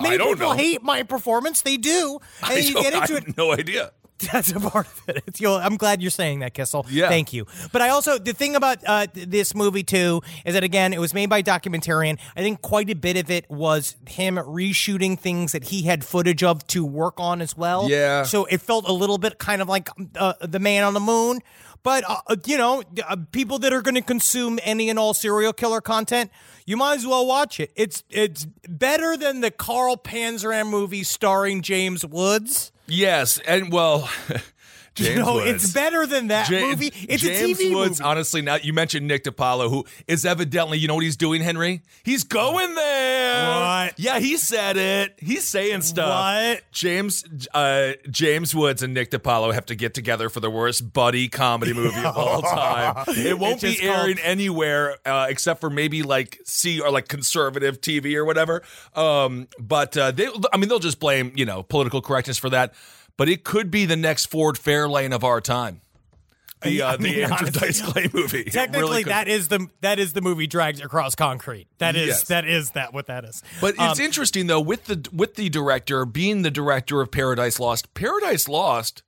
[0.00, 0.56] Many I don't people know.
[0.56, 1.62] hate my performance.
[1.62, 3.36] They do, and I you get I into have it.
[3.36, 3.92] no idea.
[4.32, 5.22] That's a part of it.
[5.28, 6.84] It's, you I'm glad you're saying that, Kissel.
[6.90, 7.08] Yeah.
[7.08, 7.46] Thank you.
[7.70, 11.14] But I also the thing about uh, this movie too is that again it was
[11.14, 12.18] made by a documentarian.
[12.36, 16.42] I think quite a bit of it was him reshooting things that he had footage
[16.42, 17.88] of to work on as well.
[17.88, 18.24] Yeah.
[18.24, 21.38] So it felt a little bit kind of like uh, the Man on the Moon.
[21.82, 25.14] But uh, uh, you know, uh, people that are going to consume any and all
[25.14, 26.30] serial killer content,
[26.66, 27.72] you might as well watch it.
[27.76, 32.72] It's it's better than the Carl Panzram movie starring James Woods.
[32.86, 34.08] Yes, and well,
[34.98, 35.64] James no, Woods.
[35.64, 36.92] it's better than that movie.
[37.08, 38.08] It's James a TV Woods, movie.
[38.10, 41.82] honestly, now you mentioned Nick DiPaolo, who is evidently, you know what he's doing, Henry?
[42.02, 43.58] He's going there.
[43.60, 43.98] What?
[43.98, 45.14] Yeah, he said it.
[45.18, 46.08] He's saying stuff.
[46.08, 46.62] What?
[46.72, 51.28] James uh, James Woods and Nick DiPaolo have to get together for the worst buddy
[51.28, 53.04] comedy movie of all time.
[53.08, 57.08] It won't be just called- airing anywhere uh, except for maybe like C or like
[57.08, 58.62] conservative TV or whatever.
[58.94, 62.74] Um, but uh, they, I mean, they'll just blame you know political correctness for that.
[63.18, 65.82] But it could be the next Ford Fairlane of our time.
[66.62, 68.44] The uh, I the mean, Andrew honestly, Dice Clay movie.
[68.44, 71.68] Technically, really that is the that is the movie drags across concrete.
[71.78, 72.24] That is Yes.
[72.28, 73.42] that is that what that is.
[73.60, 77.60] But it's Um, interesting though with the with the director being the director of Paradise
[77.60, 77.92] Lost.
[77.94, 79.02] Paradise Lost,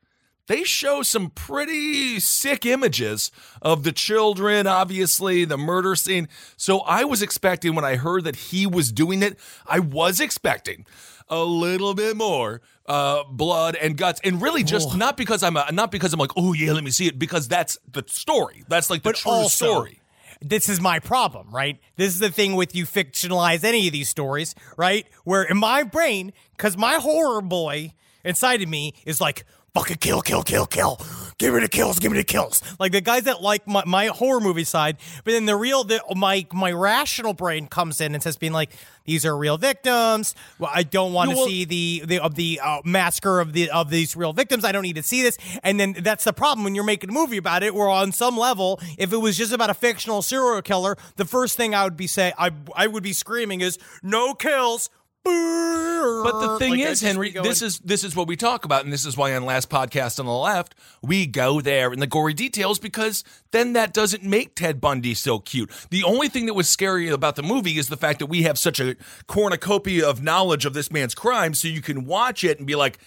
[0.47, 6.29] they show some pretty sick images of the children, obviously the murder scene.
[6.57, 10.87] So I was expecting when I heard that he was doing it, I was expecting
[11.31, 15.71] a little bit more uh, blood and guts, and really just not because I'm a,
[15.73, 18.65] not because I'm like, oh yeah, let me see it, because that's the story.
[18.69, 20.01] That's like the but true also, story.
[20.43, 21.79] This is my problem, right?
[21.97, 25.07] This is the thing with you fictionalize any of these stories, right?
[25.25, 27.93] Where in my brain, because my horror boy
[28.25, 31.01] inside of me is like, fucking kill, kill, kill, kill.
[31.39, 32.61] Give me the kills, give me the kills.
[32.79, 36.03] Like the guys that like my, my horror movie side, but then the real, the,
[36.15, 38.71] my my rational brain comes in and says, being like,
[39.07, 40.35] these are real victims.
[40.59, 43.71] Well, I don't want to Well- see the the of the uh, massacre of the
[43.71, 44.65] of these real victims.
[44.67, 45.39] I don't need to see this.
[45.63, 47.75] And then that's the problem when you're making a movie about it.
[47.75, 51.57] Where on some level, if it was just about a fictional serial killer, the first
[51.57, 54.91] thing I would be say I I would be screaming is no kills.
[55.25, 58.93] But the thing Like, is, Henry, this is this is what we talk about, and
[58.93, 62.33] this is why on last podcast on the left we go there in the gory
[62.35, 65.71] details because then that doesn't make Ted Bundy so cute.
[65.91, 68.59] The only thing that was scary about the movie is the fact that we have
[68.59, 72.67] such a cornucopia of knowledge of this man's crime, so you can watch it and
[72.67, 72.99] be like,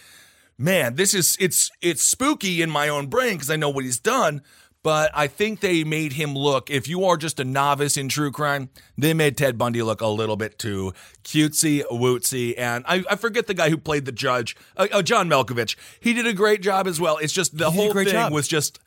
[0.56, 3.98] man, this is it's it's spooky in my own brain because I know what he's
[3.98, 4.42] done.
[4.84, 6.68] But I think they made him look.
[6.70, 8.68] If you are just a novice in true crime,
[8.98, 10.92] they made Ted Bundy look a little bit too
[11.24, 15.26] cutesy, wootsy, and I, I forget the guy who played the judge, uh, uh, John
[15.28, 15.74] Malkovich.
[15.98, 17.16] He did a great job as well.
[17.16, 18.32] It's just the He whole thing job.
[18.32, 18.78] was just.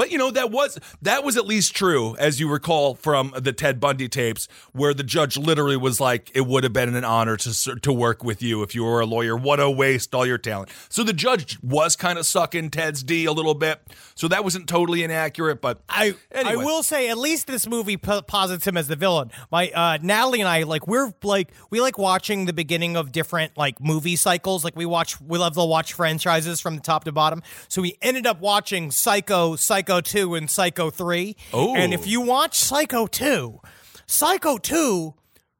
[0.00, 3.52] But you know that was that was at least true, as you recall from the
[3.52, 7.36] Ted Bundy tapes, where the judge literally was like, "It would have been an honor
[7.36, 9.36] to to work with you if you were a lawyer.
[9.36, 13.26] What a waste, all your talent." So the judge was kind of sucking Ted's D
[13.26, 13.82] a little bit,
[14.14, 15.60] so that wasn't totally inaccurate.
[15.60, 16.54] But I anyway.
[16.54, 19.30] I will say at least this movie po- posits him as the villain.
[19.52, 23.58] My uh, Natalie and I like we're like we like watching the beginning of different
[23.58, 24.64] like movie cycles.
[24.64, 27.42] Like we watch we love to watch franchises from the top to bottom.
[27.68, 31.34] So we ended up watching Psycho, Psycho Two, and Psycho Three.
[31.52, 31.74] Oh.
[31.74, 33.58] and if you watch Psycho Two,
[34.06, 35.14] Psycho Two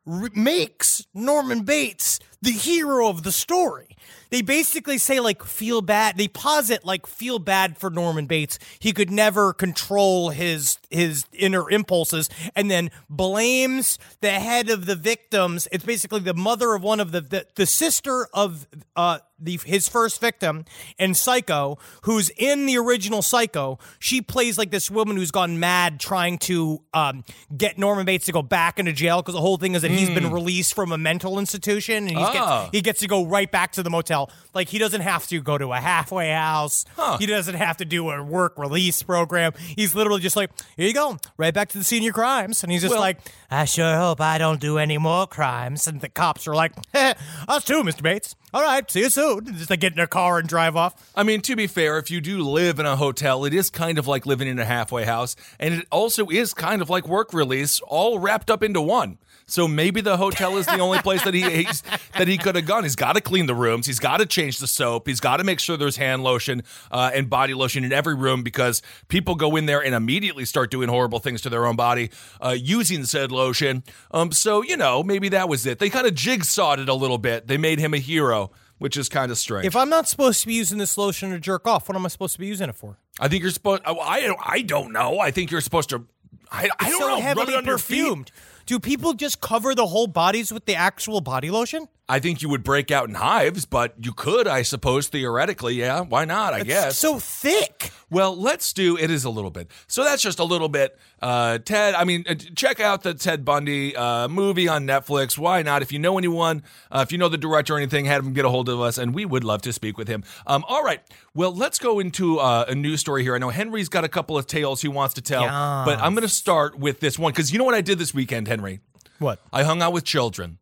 [0.07, 3.97] re- makes Norman Bates the hero of the story.
[4.31, 6.16] They basically say like feel bad.
[6.16, 8.59] They posit like feel bad for Norman Bates.
[8.79, 14.95] He could never control his his inner impulses, and then blames the head of the
[14.95, 15.66] victims.
[15.73, 19.88] It's basically the mother of one of the the, the sister of uh the his
[19.88, 20.64] first victim
[20.98, 23.79] in Psycho, who's in the original Psycho.
[23.98, 27.24] She plays like this woman who's gone mad trying to um
[27.57, 30.11] get Norman Bates to go back into jail because the whole thing is that he's
[30.11, 32.37] been released from a mental institution and he's Hmm.
[32.37, 32.61] Ah.
[32.64, 34.31] gets, he gets to go right back to the motel.
[34.55, 36.85] Like he doesn't have to go to a halfway house.
[37.18, 39.53] He doesn't have to do a work release program.
[39.76, 42.62] He's literally just like, here you go, right back to the senior crimes.
[42.62, 43.18] And he's just Well- like,
[43.50, 45.87] I sure hope I don't do any more crimes.
[45.87, 47.14] And the cops are like, eh,
[47.48, 48.03] us too, Mr.
[48.03, 48.35] Bates.
[48.53, 49.45] All right, see you soon.
[49.47, 51.13] Just like get in their car and drive off.
[51.15, 53.97] I mean, to be fair, if you do live in a hotel, it is kind
[53.97, 57.33] of like living in a halfway house, and it also is kind of like work
[57.33, 59.19] release, all wrapped up into one.
[59.51, 61.83] So maybe the hotel is the only place that he he's,
[62.17, 62.85] that he could have gone.
[62.85, 63.87] He's got to clean the rooms.
[63.87, 65.09] He's got to change the soap.
[65.09, 68.43] He's got to make sure there's hand lotion uh, and body lotion in every room
[68.43, 72.11] because people go in there and immediately start doing horrible things to their own body
[72.41, 73.83] uh, using said lotion.
[74.13, 75.79] Um, so you know maybe that was it.
[75.81, 77.47] They kind of jigsawed it a little bit.
[77.49, 78.51] They made him a hero.
[78.79, 79.67] which is kind of strange.
[79.67, 82.09] If I'm not supposed to be using this lotion to jerk off, what am I
[82.09, 82.97] supposed to be using it for?
[83.21, 83.83] I think you're supposed.
[83.85, 85.19] I I, don't know.
[85.19, 86.07] I think you're supposed to.
[86.51, 87.21] I, I don't so know.
[87.21, 88.05] Heavily it on your feet.
[88.05, 88.31] perfumed.
[88.71, 91.89] Do people just cover the whole bodies with the actual body lotion?
[92.11, 95.75] I think you would break out in hives, but you could, I suppose, theoretically.
[95.75, 96.53] Yeah, why not?
[96.53, 96.99] I guess.
[96.99, 97.92] So thick.
[98.11, 99.70] Well, let's do it is a little bit.
[99.87, 100.99] So that's just a little bit.
[101.23, 105.38] Uh, Ted, I mean, uh, check out the Ted Bundy uh, movie on Netflix.
[105.38, 105.83] Why not?
[105.83, 108.44] If you know anyone, uh, if you know the director or anything, have him get
[108.44, 110.25] a hold of us, and we would love to speak with him.
[110.49, 111.01] Um, all right.
[111.33, 113.37] Well, let's go into uh, a news story here.
[113.37, 115.44] I know Henry's got a couple of tales he wants to tell,
[115.85, 118.12] but I'm going to start with this one because you know what I did this
[118.12, 118.81] weekend, Henry?
[119.20, 119.38] What?
[119.53, 120.59] I hung out with children.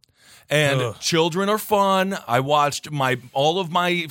[0.50, 2.16] And children are fun.
[2.26, 4.08] I watched my all of my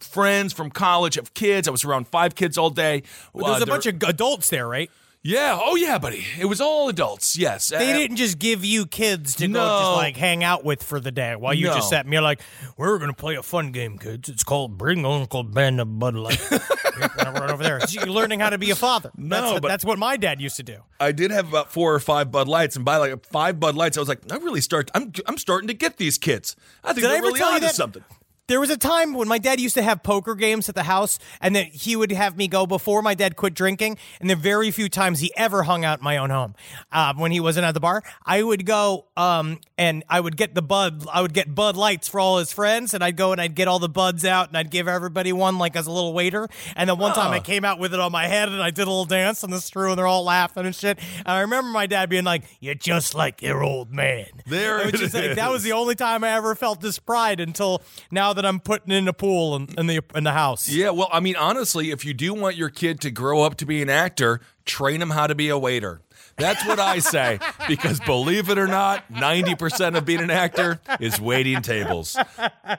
[0.00, 1.66] friends from college have kids.
[1.66, 3.02] I was around five kids all day.
[3.32, 4.90] Well, there's Uh, a bunch of adults there, right?
[5.24, 5.58] Yeah.
[5.60, 6.24] Oh yeah, buddy.
[6.38, 7.36] It was all adults.
[7.36, 7.68] Yes.
[7.70, 11.00] They Uh, didn't just give you kids to go just like hang out with for
[11.00, 11.74] the day while you No.
[11.74, 12.40] just sat and you're like,
[12.76, 14.28] we're going to play a fun game, kids.
[14.28, 16.40] It's called Bring Uncle Ben a Bud Light.
[16.50, 17.80] right over there.
[17.88, 19.10] You're learning how to be a father.
[19.16, 20.76] No, that's, but- that's what my dad used to do.
[21.00, 23.96] I did have about four or five Bud Lights, and by like five Bud Lights,
[23.96, 24.90] I was like, I really start.
[24.94, 26.54] I'm I'm starting to get these kids.
[26.84, 28.04] I think Did I they're ever really tell you onto something.
[28.46, 31.18] There was a time when my dad used to have poker games at the house,
[31.40, 33.96] and that he would have me go before my dad quit drinking.
[34.20, 36.54] And the very few times he ever hung out in my own home,
[36.92, 40.54] uh, when he wasn't at the bar, I would go um, and I would get
[40.54, 41.06] the bud.
[41.10, 43.66] I would get Bud Lights for all his friends, and I'd go and I'd get
[43.66, 46.46] all the buds out, and I'd give everybody one like as a little waiter.
[46.76, 48.82] And then one time I came out with it on my head, and I did
[48.82, 50.98] a little dance on the screw, and they're all laughing and shit.
[51.20, 54.96] And I remember my dad being like, "You're just like your old man." There It
[54.96, 57.80] just like, that was the only time I ever felt this pride until
[58.10, 60.68] now that I'm putting in the pool in, in the in the house.
[60.68, 63.66] Yeah, well, I mean, honestly, if you do want your kid to grow up to
[63.66, 66.00] be an actor, train him how to be a waiter.
[66.36, 67.38] That's what I say.
[67.68, 72.14] Because believe it or not, 90% of being an actor is waiting tables.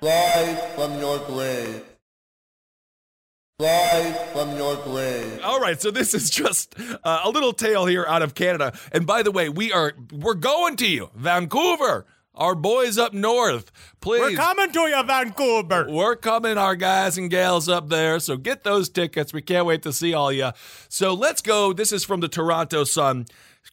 [0.02, 1.84] Rise from your grave.
[3.60, 5.40] Rise from your grave.
[5.44, 8.78] All right, so this is just uh, a little tale here out of Canada.
[8.92, 12.06] And by the way, we are we're going to you, Vancouver.
[12.36, 13.72] Our boys up north,
[14.02, 14.20] please.
[14.20, 15.88] We're coming to you, Vancouver.
[15.90, 18.20] We're coming, our guys and gals up there.
[18.20, 19.32] So get those tickets.
[19.32, 20.52] We can't wait to see all you.
[20.90, 21.72] So let's go.
[21.72, 23.28] This is from the Toronto Sun.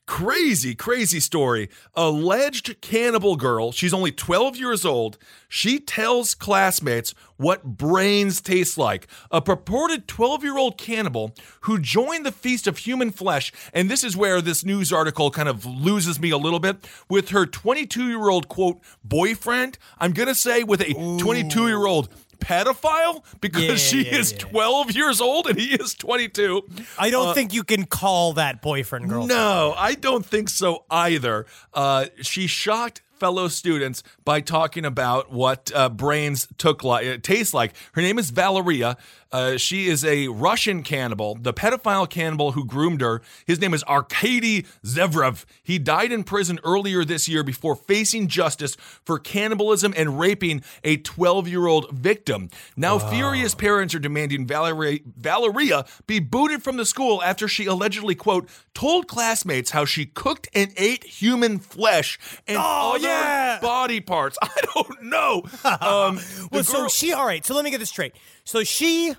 [0.07, 1.69] Crazy, crazy story.
[1.95, 3.73] Alleged cannibal girl.
[3.73, 5.17] She's only 12 years old.
[5.49, 9.07] She tells classmates what brains taste like.
[9.31, 13.53] A purported 12 year old cannibal who joined the Feast of Human Flesh.
[13.73, 16.77] And this is where this news article kind of loses me a little bit.
[17.09, 19.79] With her 22 year old, quote, boyfriend.
[19.99, 22.09] I'm going to say with a 22 year old
[22.43, 24.39] pedophile because Yeah, she yeah, is yeah.
[24.39, 26.63] 12 years old and he is 22.
[26.99, 29.27] I don't think you can call that boyfriend girl.
[29.27, 31.47] No, I don't think so either.
[31.73, 37.55] Uh, she shocked fellow students by talking about what uh, brains took like uh, taste
[37.55, 37.73] like.
[37.93, 38.97] Her name is Valeria.
[39.33, 43.23] Uh, she is a Russian cannibal, the pedophile cannibal who groomed her.
[43.47, 45.45] His name is Arkady Zverev.
[45.63, 50.99] He died in prison earlier this year before facing justice for cannibalism and raping a
[50.99, 52.51] 12 year old victim.
[52.77, 58.15] Now, furious parents are demanding Valeria, Valeria be booted from the school after she allegedly,
[58.15, 63.59] quote, told classmates how she cooked and ate human flesh and Oh, other yeah.
[63.63, 64.37] body parts.
[64.43, 65.43] I don't know.
[65.65, 68.15] Um, Well, so she, all right, so let me get this straight.
[68.45, 69.15] So she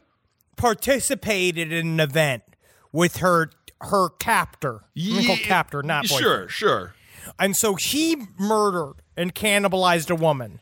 [0.55, 2.43] participated in an event
[2.91, 4.85] with her her captor.
[4.95, 6.21] Me call captor, not boyfriend.
[6.21, 6.95] Sure, sure.
[7.39, 10.61] And so he murdered and cannibalized a woman.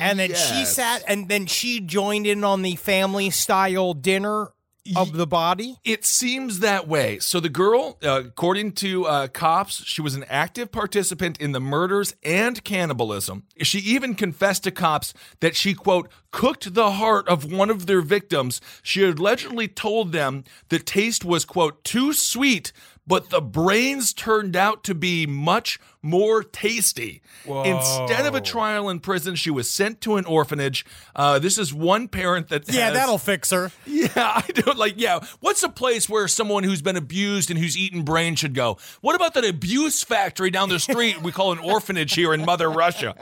[0.00, 4.52] And then she sat and then she joined in on the family style dinner
[4.96, 5.76] of the body.
[5.84, 7.18] It seems that way.
[7.18, 11.60] So the girl, uh, according to uh, cops, she was an active participant in the
[11.60, 13.44] murders and cannibalism.
[13.62, 18.02] She even confessed to cops that she, quote, cooked the heart of one of their
[18.02, 18.60] victims.
[18.82, 22.72] She allegedly told them the taste was, quote, too sweet,
[23.06, 27.20] but the brains turned out to be much more tasty.
[27.46, 30.84] Instead of a trial in prison, she was sent to an orphanage.
[31.16, 33.72] Uh, this is one parent that Yeah, has- that'll fix her.
[33.86, 34.94] yeah, I don't like.
[34.96, 38.78] Yeah, what's a place where someone who's been abused and who's eaten brain should go?
[39.00, 42.70] What about that abuse factory down the street we call an orphanage here in Mother
[42.70, 43.14] Russia?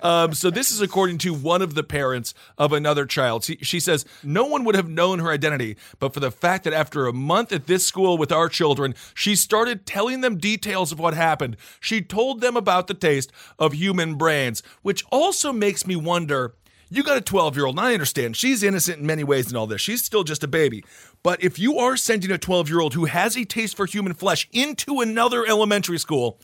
[0.00, 3.44] Um, so this is according to one of the parents of another child.
[3.44, 6.72] She, she says no one would have known her identity, but for the fact that
[6.72, 10.98] after a month at this school with our children, she started telling them details of
[10.98, 11.56] what happened.
[11.80, 16.54] She told them about the taste of human brains, which also makes me wonder.
[16.90, 19.56] You got a 12 year old, and I understand she's innocent in many ways in
[19.56, 19.80] all this.
[19.82, 20.84] She's still just a baby.
[21.22, 24.14] But if you are sending a 12 year old who has a taste for human
[24.14, 26.40] flesh into another elementary school,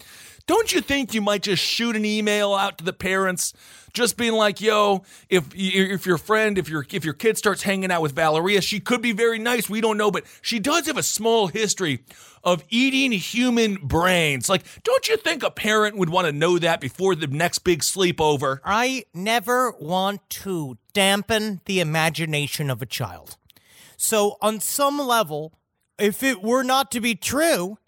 [0.46, 3.52] don't you think you might just shoot an email out to the parents,
[3.92, 7.90] just being like, "Yo, if if your friend, if your if your kid starts hanging
[7.90, 9.70] out with Valeria, she could be very nice.
[9.70, 12.04] We don't know, but she does have a small history
[12.42, 14.48] of eating human brains.
[14.48, 17.80] Like, don't you think a parent would want to know that before the next big
[17.80, 23.36] sleepover?" I never want to dampen the imagination of a child.
[23.96, 25.54] So, on some level,
[25.98, 27.78] if it were not to be true,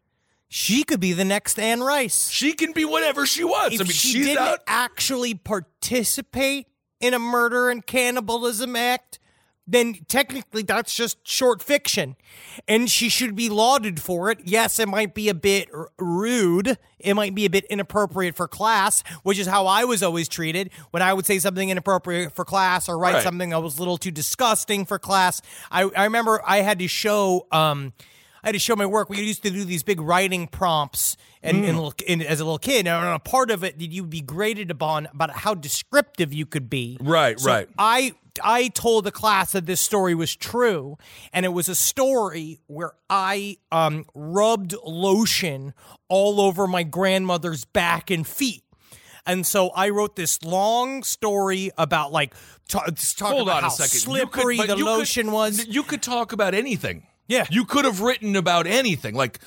[0.49, 2.29] she could be the next Anne Rice.
[2.31, 3.75] She can be whatever she wants.
[3.77, 4.61] If I mean, she didn't out.
[4.67, 6.67] actually participate
[7.01, 9.19] in a murder and cannibalism act,
[9.69, 12.15] then technically that's just short fiction.
[12.69, 14.39] And she should be lauded for it.
[14.45, 16.79] Yes, it might be a bit r- rude.
[17.01, 20.71] It might be a bit inappropriate for class, which is how I was always treated.
[20.93, 23.23] When I would say something inappropriate for class or write Right.
[23.25, 26.87] something that was a little too disgusting for class, I, I remember I had to
[26.87, 27.47] show.
[27.51, 27.93] Um,
[28.43, 29.09] I had to show my work.
[29.11, 31.69] We used to do these big writing prompts, and, Mm.
[31.69, 34.21] and, little- and as a little kid, and a part of it, that you'd be
[34.21, 36.97] graded upon about how descriptive you could be.
[37.01, 37.69] Right, So right.
[37.79, 38.13] I
[38.45, 40.99] I told the class that this story was true,
[41.33, 45.73] and it was a story where I um, rubbed lotion
[46.11, 48.63] all over my grandmother's back and feet.
[49.25, 52.35] And so I wrote this long story about like
[52.69, 53.95] ta- just talking Hold about on how a second.
[53.95, 55.67] You could- slippery the you could- lotion was.
[55.67, 57.07] You could talk about anything.
[57.29, 57.47] Yeah.
[57.51, 59.15] You could have written about anything.
[59.15, 59.41] Like,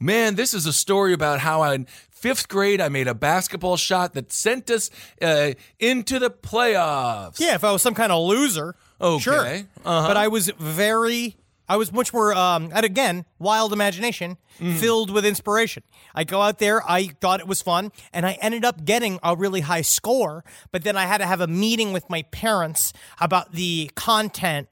[0.00, 4.14] man, this is a story about how in fifth grade I made a basketball shot
[4.14, 7.38] that sent us uh, into the playoffs.
[7.38, 9.46] Yeah, if I was some kind of loser, Okay, sure.
[9.84, 10.08] uh-huh.
[10.08, 11.36] But I was very,
[11.68, 14.78] I was much more, um, and again, wild imagination Mm.
[14.78, 15.82] filled with inspiration.
[16.14, 19.36] I go out there, I thought it was fun, and I ended up getting a
[19.36, 20.44] really high score.
[20.72, 24.68] But then I had to have a meeting with my parents about the content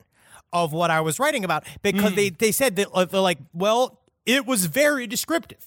[0.54, 2.16] of what I was writing about because Mm.
[2.16, 5.66] they they said that uh, they're like, well, it was very descriptive.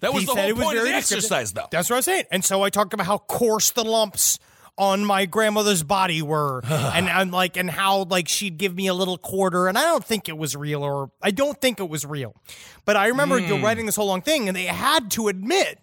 [0.00, 1.24] That was He the said whole it was point of very the descriptive.
[1.26, 1.68] exercise, though.
[1.70, 2.24] That's what I was saying.
[2.32, 4.38] And so I talked about how coarse the lumps
[4.76, 8.94] on my grandmother's body were, and and like and how like she'd give me a
[8.94, 12.04] little quarter, and I don't think it was real, or I don't think it was
[12.04, 12.34] real.
[12.84, 13.62] But I remember Hmm.
[13.64, 15.78] writing this whole long thing, and they had to admit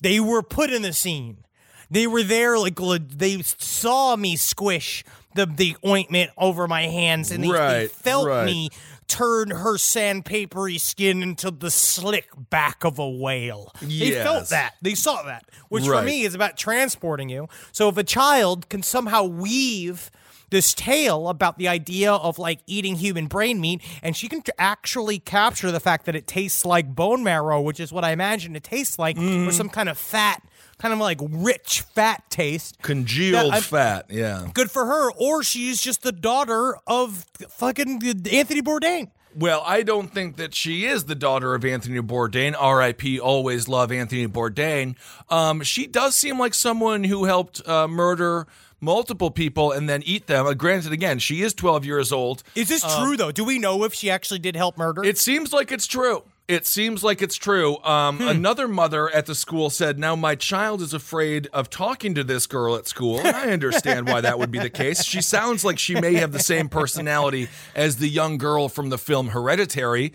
[0.00, 1.44] they were put in the scene.
[1.90, 2.78] They were there, like
[3.18, 5.04] they saw me squish
[5.34, 8.44] the the ointment over my hands, and they, they felt right.
[8.46, 8.68] me
[9.08, 13.72] turn her sandpapery skin into the slick back of a whale.
[13.82, 14.74] They felt that.
[14.80, 15.98] They saw that, which Right.
[16.00, 17.48] for me is about transporting you.
[17.72, 20.10] So if a child can somehow weave
[20.50, 24.52] this tale about the idea of like eating human brain meat, and she can t-
[24.58, 28.54] actually capture the fact that it tastes like bone marrow, which is what I imagine
[28.56, 29.48] it tastes like, Mm-hmm.
[29.48, 30.42] or some kind of fat,
[30.82, 32.82] kind of like rich fat taste.
[32.82, 34.06] Congealed fat.
[34.10, 34.48] Yeah.
[34.52, 38.02] Good for her, or she's just the daughter of fucking
[38.32, 39.10] Anthony Bourdain.
[39.34, 42.54] Well, I don't think that she is the daughter of Anthony Bourdain.
[42.58, 43.18] R.I.P.
[43.20, 44.96] Always love Anthony Bourdain.
[45.30, 48.46] Um, she does seem like someone who helped uh, murder
[48.80, 50.46] multiple people and then eat them.
[50.46, 52.42] Uh, granted, again, she is 12 years old.
[52.56, 53.30] Is this true though?
[53.30, 55.04] Do we know if she actually did help murder?
[55.04, 56.24] It seems like it's true.
[56.48, 57.78] It seems like it's true.
[57.84, 58.28] Um, Hmm.
[58.28, 62.46] Another mother at the school said, Now my child is afraid of talking to this
[62.46, 63.20] girl at school.
[63.20, 65.04] And I understand why that would be the case.
[65.04, 68.98] She sounds like she may have the same personality as the young girl from the
[68.98, 70.12] film Hereditary.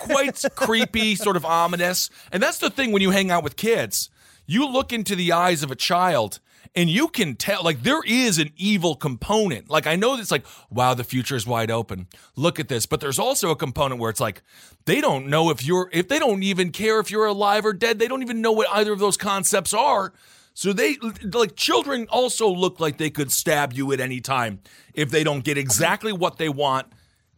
[0.00, 2.10] Quite creepy, sort of ominous.
[2.30, 4.10] And that's the thing when you hang out with kids.
[4.46, 6.40] You look into the eyes of a child
[6.74, 9.68] and you can tell like there is an evil component.
[9.70, 12.06] Like i know it's like wow the future is wide open.
[12.36, 12.86] Look at this.
[12.86, 14.42] But there's also a component where it's like
[14.84, 17.98] they don't know if you're if they don't even care if you're alive or dead.
[17.98, 20.12] They don't even know what either of those concepts are.
[20.54, 20.96] So they
[21.32, 24.60] like children also look like they could stab you at any time
[24.94, 26.88] if they don't get exactly what they want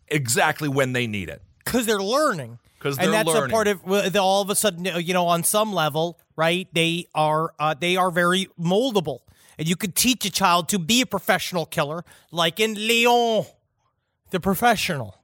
[0.09, 1.43] exactly when they need it.
[1.65, 2.59] Because they're learning.
[2.81, 3.51] 'Cause and that's learning.
[3.51, 6.69] a part of well, all of a sudden, you know, on some level, right?
[6.73, 9.21] They are uh, they are very moldable,
[9.59, 13.45] and you could teach a child to be a professional killer, like in Leon,
[14.31, 15.17] the professional.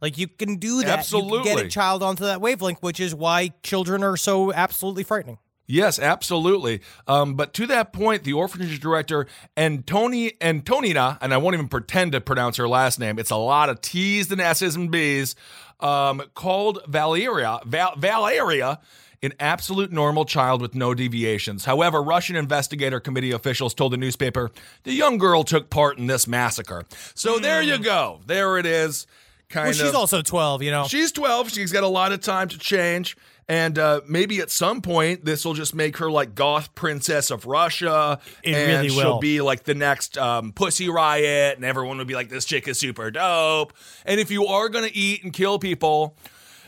[0.00, 1.10] Like you can do that.
[1.10, 5.04] You can get a child onto that wavelength, which is why children are so absolutely
[5.04, 5.38] frightening.
[5.66, 6.80] Yes, absolutely.
[7.08, 9.26] Um, but to that point, the orphanage director
[9.56, 13.18] Antoni Antonina, and I won't even pretend to pronounce her last name.
[13.18, 15.34] It's a lot of T's and S's and B's.
[15.78, 18.80] Um, called Valeria Val- Valeria
[19.22, 21.64] an absolute normal child with no deviations.
[21.64, 24.50] However, Russian investigator committee officials told the newspaper
[24.84, 26.84] the young girl took part in this massacre.
[27.14, 28.20] So there you go.
[28.26, 29.06] There it is.
[29.48, 29.76] Kind Well, of.
[29.76, 30.88] she's also twelve, you know.
[30.88, 31.52] She's 12.
[31.52, 33.16] She's got a lot of time to change.
[33.48, 37.46] And uh, maybe at some point, this will just make her like goth princess of
[37.46, 38.18] Russia.
[38.42, 42.14] It and really she'll be like the next um, Pussy Riot, and everyone will be
[42.16, 43.72] like, this chick is super dope.
[44.04, 46.16] And if you are going to eat and kill people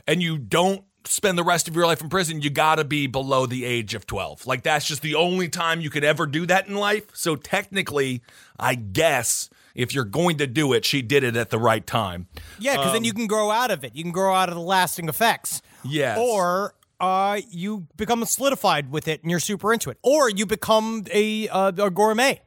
[0.07, 3.07] and you don't spend the rest of your life in prison, you got to be
[3.07, 4.47] below the age of 12.
[4.47, 7.05] Like, that's just the only time you could ever do that in life.
[7.15, 8.23] So, technically,
[8.59, 12.27] I guess if you're going to do it, she did it at the right time.
[12.59, 13.95] Yeah, because then you can grow out of it.
[13.95, 15.63] You can grow out of the lasting effects.
[15.85, 16.19] Yes.
[16.21, 19.99] Or uh, you become solidified with it and you're super into it.
[20.03, 22.43] Or you become a, uh, a gourmet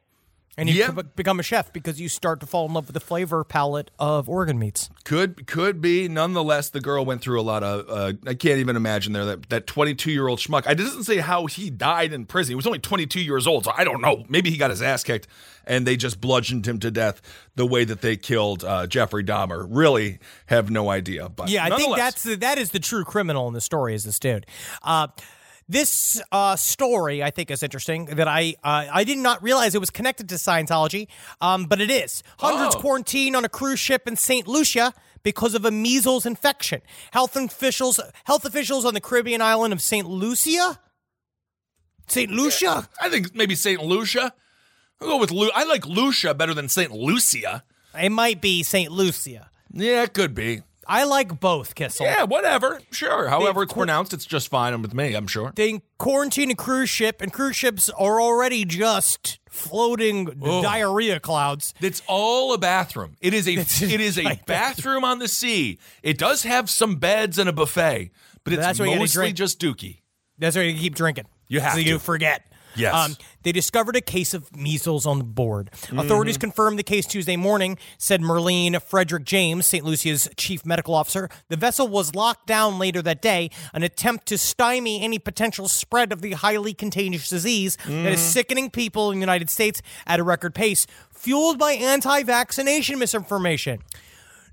[0.56, 3.00] and you be- become a chef because you start to fall in love with the
[3.00, 4.90] flavor palette of organ meats.
[5.04, 6.08] Could could be.
[6.08, 7.88] Nonetheless, the girl went through a lot of.
[7.88, 10.66] Uh, I can't even imagine there that that 22 year old schmuck.
[10.66, 12.52] I doesn't say how he died in prison.
[12.52, 14.24] He was only 22 years old, so I don't know.
[14.28, 15.26] Maybe he got his ass kicked,
[15.66, 17.22] and they just bludgeoned him to death
[17.54, 19.66] the way that they killed uh, Jeffrey Dahmer.
[19.68, 21.28] Really have no idea.
[21.28, 24.04] But Yeah, I think that's the, that is the true criminal in the story is
[24.04, 24.46] this dude.
[24.82, 25.08] Uh,
[25.68, 28.06] this uh, story, I think, is interesting.
[28.06, 31.08] That I uh, I did not realize it was connected to Scientology,
[31.40, 32.22] um, but it is.
[32.38, 32.80] Hundreds Oh.
[32.80, 34.92] quarantined on a cruise ship in Saint Lucia
[35.22, 36.82] because of a measles infection.
[37.12, 40.78] Health officials health officials on the Caribbean island of Saint Lucia.
[42.08, 42.88] Saint Lucia.
[43.00, 44.34] I think maybe Saint Lucia.
[45.00, 45.50] I'll go with Lu.
[45.54, 47.64] I like Lucia better than Saint Lucia.
[48.00, 49.48] It might be Saint Lucia.
[49.72, 50.62] Yeah, it could be.
[50.86, 52.06] I like both, Kissel.
[52.06, 52.80] Yeah, whatever.
[52.90, 53.28] Sure.
[53.28, 55.14] However They've it's qu- pronounced, it's just fine with me.
[55.14, 55.52] I'm sure.
[55.54, 60.24] they quarantine a cruise ship, and cruise ships are already just floating
[60.62, 61.74] diarrhea clouds.
[61.80, 63.16] It's all a bathroom.
[63.20, 65.78] It is a it is a bathroom on the sea.
[66.02, 68.10] It does have some beds and a buffet,
[68.44, 69.36] but it's That's you gotta mostly drink.
[69.36, 70.00] just dookie.
[70.38, 71.26] That's why you keep drinking.
[71.48, 71.84] You have so to.
[71.84, 72.42] you forget.
[72.46, 73.16] Um, Yes.
[73.42, 75.70] They discovered a case of measles on the board.
[75.96, 76.40] Authorities mm-hmm.
[76.40, 79.84] confirmed the case Tuesday morning, said Merlene Frederick James, St.
[79.84, 81.28] Lucia's chief medical officer.
[81.48, 86.12] The vessel was locked down later that day, an attempt to stymie any potential spread
[86.12, 88.30] of the highly contagious disease that is mm-hmm.
[88.30, 93.80] sickening people in the United States at a record pace, fueled by anti vaccination misinformation.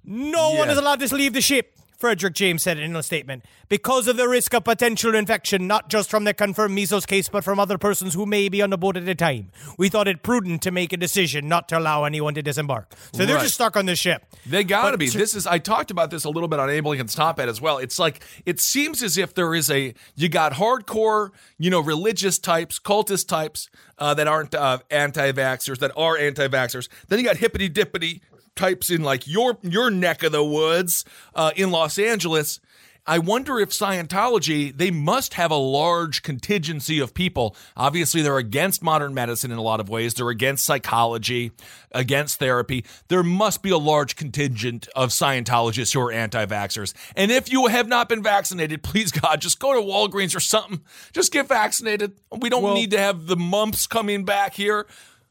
[0.04, 1.78] No one is allowed to leave the ship.
[2.00, 6.10] Frederick James said in a statement, because of the risk of potential infection, not just
[6.10, 8.95] from the confirmed measles case, but from other persons who may be on the boat
[8.95, 9.52] at the time.
[9.78, 12.93] We thought it prudent to make a decision not to allow anyone to disembark.
[13.12, 13.41] So they're Right.
[13.43, 14.24] just stuck on this ship.
[14.45, 15.10] They gotta But- be.
[15.10, 15.45] This is.
[15.45, 17.78] I talked about this a little bit on Can Stop It as well.
[17.80, 22.39] It's like it seems as if there is a you got hardcore, you know, religious
[22.39, 26.88] types, cultist types uh, that aren't uh, anti-vaxxers, that are anti-vaxxers.
[27.10, 28.22] Then you got hippity dippity
[28.56, 32.60] types in like your your neck of the woods uh, in Los Angeles.
[33.08, 37.56] I wonder if Scientology, they must have a large contingency of people.
[37.76, 40.14] Obviously, they're against modern medicine in a lot of ways.
[40.14, 41.52] They're against psychology,
[41.91, 42.86] against therapy.
[43.08, 46.93] There must be a large contingent of Scientologists who are anti vaxxers.
[47.16, 50.82] And if you have not been vaccinated, please God, just go to Walgreens or something.
[51.12, 52.14] Just get vaccinated.
[52.38, 54.86] We don't Well- need to have the mumps coming back here.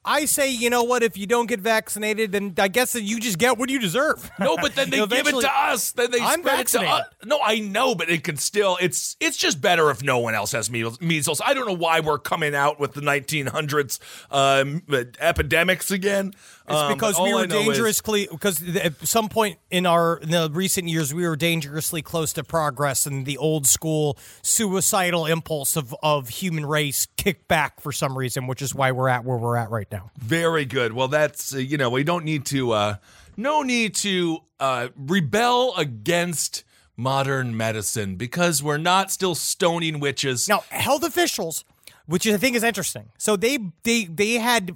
[0.08, 1.02] I say, you know what?
[1.02, 4.30] If you don't get vaccinated, then I guess that you just get what you deserve.
[4.40, 5.92] No, but then they give it to us.
[5.92, 7.06] Then they I'm spread it to us.
[7.26, 8.78] No, I know, but it can still.
[8.80, 10.98] It's it's just better if no one else has measles.
[11.02, 11.42] measles.
[11.44, 13.98] I don't know why we're coming out with the 1900s
[14.30, 14.82] um,
[15.20, 16.32] epidemics again.
[16.68, 20.30] It's Um, because we were know is- dangerously because at some point in our in
[20.30, 25.76] the recent years we were dangerously close to progress and the old school suicidal impulse
[25.76, 29.36] of of human race kicked back for some reason, which is why we're at where
[29.38, 30.10] we're at right now.
[30.18, 30.92] Very good.
[30.92, 32.72] Well, that's uh, you know we don't need to.
[32.72, 32.96] Uh,
[33.36, 36.64] no need to uh, rebel against
[36.96, 40.48] modern medicine because we're not still stoning witches.
[40.48, 41.64] Now, health officials,
[42.06, 43.10] which I think is interesting.
[43.16, 44.74] So they they they had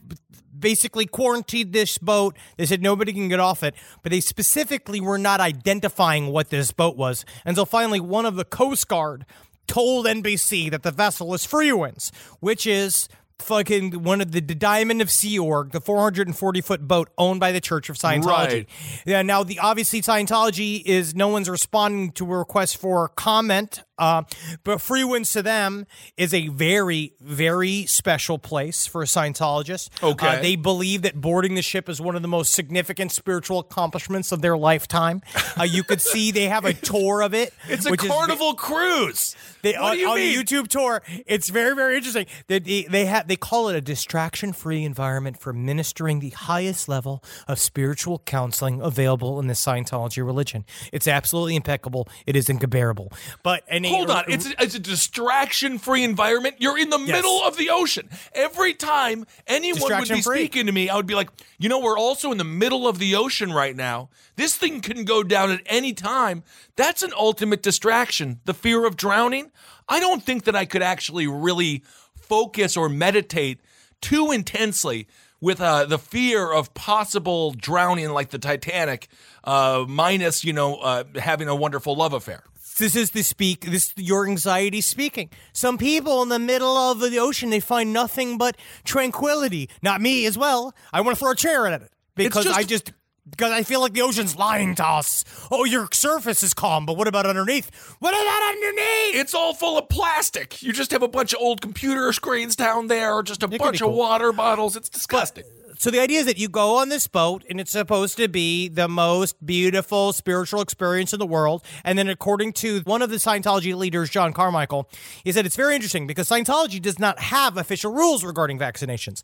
[0.62, 2.34] basically quarantined this boat.
[2.56, 6.72] They said nobody can get off it, but they specifically were not identifying what this
[6.72, 9.26] boat was until finally one of the Coast Guard
[9.66, 12.10] told NBC that the vessel is Freewinds,
[12.40, 13.08] which is
[13.42, 17.52] fucking one of the, the Diamond of Sea Org, the 440 foot boat owned by
[17.52, 18.26] the Church of Scientology.
[18.26, 18.68] Right.
[19.04, 23.82] Yeah, now the obviously Scientology is no one's responding to a request for comment.
[24.02, 24.24] Uh,
[24.64, 25.86] but Freewinds to them
[26.16, 29.90] is a very, very special place for a Scientologist.
[30.02, 30.26] Okay.
[30.26, 34.32] Uh, they believe that boarding the ship is one of the most significant spiritual accomplishments
[34.32, 35.22] of their lifetime.
[35.56, 37.54] Uh, you could see they have a tour of it.
[37.68, 39.36] it's a which is- carnival cruise.
[39.62, 40.36] they, what on, do you on mean?
[40.36, 42.26] the YouTube tour, it's very, very interesting.
[42.48, 47.22] They they, they, have, they call it a distraction-free environment for ministering the highest level
[47.46, 50.64] of spiritual counseling available in the Scientology religion.
[50.92, 52.08] It's absolutely impeccable.
[52.26, 53.12] It is incomparable.
[53.44, 56.56] But and Hold on, it's a, it's a distraction-free environment.
[56.58, 58.08] You're in the middle of the ocean.
[58.34, 60.38] Every time anyone would be Distraction-free.
[60.38, 62.98] speaking to me, I would be like, you know, we're also in the middle of
[62.98, 64.08] the ocean right now.
[64.36, 66.42] This thing can go down at any time.
[66.76, 68.40] That's an ultimate distraction.
[68.44, 69.50] The fear of drowning.
[69.88, 71.82] I don't think that I could actually really
[72.16, 73.60] focus or meditate
[74.00, 75.06] too intensely
[75.40, 79.08] with uh, the fear of possible drowning like the Titanic,
[79.42, 82.44] uh, minus, you know, uh, having a wonderful love affair.
[82.78, 83.60] This is the speak.
[83.62, 85.30] This your anxiety speaking.
[85.52, 89.68] Some people in the middle of the ocean they find nothing but tranquility.
[89.82, 90.74] Not me as well.
[90.92, 92.92] I want to throw a chair at it because just- I just
[93.30, 95.24] because I feel like the ocean's lying to us.
[95.50, 97.70] Oh, your surface is calm, but what about underneath?
[98.00, 99.14] What about underneath?
[99.20, 100.60] It's all full of plastic.
[100.60, 103.58] You just have a bunch of old computer screens down there, or just a could
[103.60, 104.74] bunch be of water bottles.
[104.74, 105.44] It's disgusting.
[105.82, 108.68] So the idea is that you go on this boat and it's supposed to be
[108.68, 111.64] the most beautiful spiritual experience in the world.
[111.82, 114.88] And then according to one of the Scientology leaders, John Carmichael,
[115.24, 119.22] he said it's very interesting because Scientology does not have official rules regarding vaccinations.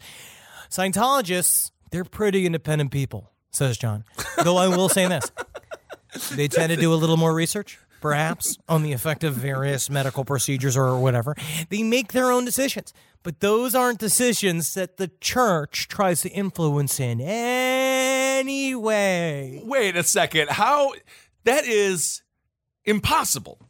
[0.69, 4.03] Scientologists, they're pretty independent people, says John.
[4.43, 5.31] Though I will say this.
[6.33, 10.25] They tend to do a little more research, perhaps, on the effect of various medical
[10.25, 11.35] procedures or whatever.
[11.69, 12.93] They make their own decisions.
[13.23, 19.61] But those aren't decisions that the church tries to influence in any way.
[19.65, 20.51] Wait a second.
[20.51, 20.93] How?
[21.45, 22.23] That is
[22.85, 23.61] impossible.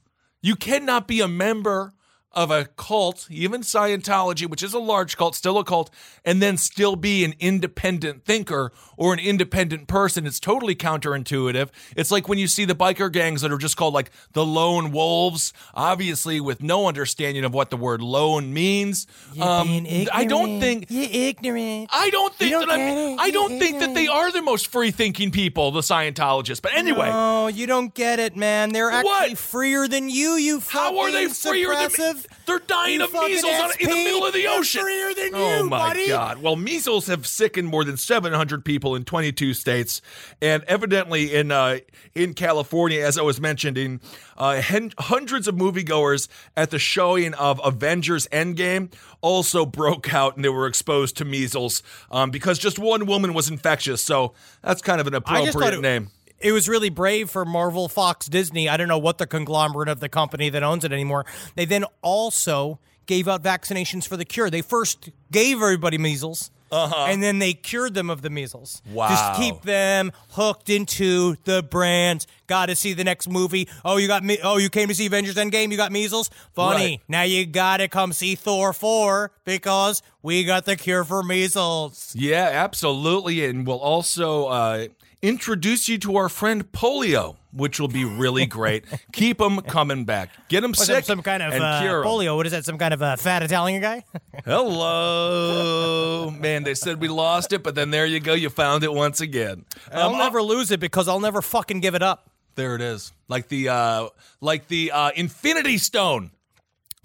[0.42, 1.94] You cannot be a member
[2.32, 5.90] of a cult, even Scientology, which is a large cult, still a cult,
[6.24, 10.26] and then still be an independent thinker or an independent person.
[10.26, 11.70] It's totally counterintuitive.
[11.96, 14.90] It's like when you see the biker gangs that are just called like the lone
[14.92, 19.06] wolves, obviously with no understanding of what the word lone means.
[19.40, 21.88] Um, I don't think You're ignorant.
[21.92, 23.18] I don't think don't that I'm.
[23.20, 26.60] I don't think that they are the most free thinking people, the Scientologists.
[26.60, 28.70] But anyway, No, you don't get it, man.
[28.72, 29.38] They're actually What?
[29.38, 32.22] freer than you, you how are they freer than me?
[32.48, 34.82] Suppressive- They're dying You of measles on, in the middle of the ocean.
[34.82, 36.08] freer than oh you, my buddy.
[36.08, 36.38] god!
[36.42, 40.00] Well, measles have sickened more than 700 people in 22 states,
[40.42, 41.78] and evidently in uh,
[42.14, 44.00] in California, as I was mentioning,
[44.36, 50.44] uh, hen- hundreds of moviegoers at the showing of Avengers Endgame also broke out and
[50.44, 54.00] they were exposed to measles um, because just one woman was infectious.
[54.02, 54.32] So
[54.62, 56.10] that's kind of an I just thought appropriate it, name.
[56.40, 58.68] It was really brave for Marvel, Fox, Disney.
[58.68, 61.26] I don't know what the conglomerate of the company that owns it anymore.
[61.56, 64.50] They then also gave out vaccinations for the cure.
[64.50, 66.50] They first gave everybody measles.
[66.70, 68.82] And then they cured them of the measles.
[68.84, 68.94] Uh-huh.
[68.94, 69.08] Wow.
[69.08, 72.26] Just keep them hooked into the brands.
[72.46, 73.68] Got to see the next movie.
[73.86, 74.38] Oh, you got me.
[74.42, 75.70] Oh, you came to see Avengers Endgame.
[75.70, 76.28] You got measles.
[76.52, 76.84] Funny.
[76.84, 77.00] Right.
[77.08, 82.14] Now you got to come see Thor four because we got the cure for measles.
[82.14, 83.46] Yeah, absolutely.
[83.46, 84.88] And we'll also uh,
[85.22, 88.84] introduce you to our friend Polio, which will be really great.
[89.12, 90.30] Keep them coming back.
[90.48, 92.36] Get them Was sick some kind of and uh, polio?
[92.36, 92.64] What is that?
[92.64, 94.04] Some kind of uh, fat Italian guy?
[94.44, 96.30] Hello.
[96.30, 98.34] Man, they said we lost it, but then there you go.
[98.34, 99.64] You found it once again.
[99.92, 102.30] I'll Um, never lose it because I'll never fucking give it up.
[102.54, 103.12] There it is.
[103.28, 104.08] Like the uh
[104.40, 106.32] like the uh Infinity Stone.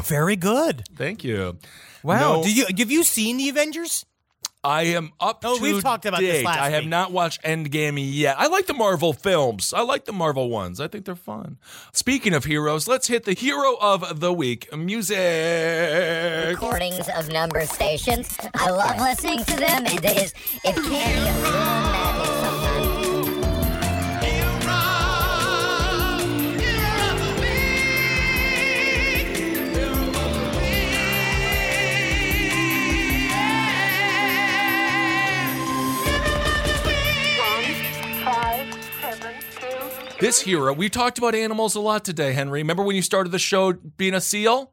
[0.03, 0.83] Very good.
[0.95, 1.57] Thank you.
[2.01, 2.37] Wow.
[2.37, 4.05] No, Do you have you seen the Avengers?
[4.65, 6.45] I am up Oh, to we've talked about this date.
[6.45, 6.89] last I have week.
[6.89, 8.37] not watched Endgame yet.
[8.39, 9.73] I like the Marvel films.
[9.73, 10.79] I like the Marvel ones.
[10.79, 11.57] I think they're fun.
[11.91, 14.73] Speaking of heroes, let's hit the hero of the week.
[14.75, 15.17] Music.
[16.47, 18.37] recordings of number stations.
[18.55, 19.85] I love listening to them.
[19.85, 20.33] It is
[20.63, 21.62] it can
[40.23, 42.61] This hero, we talked about animals a lot today, Henry.
[42.61, 44.71] Remember when you started the show being a seal?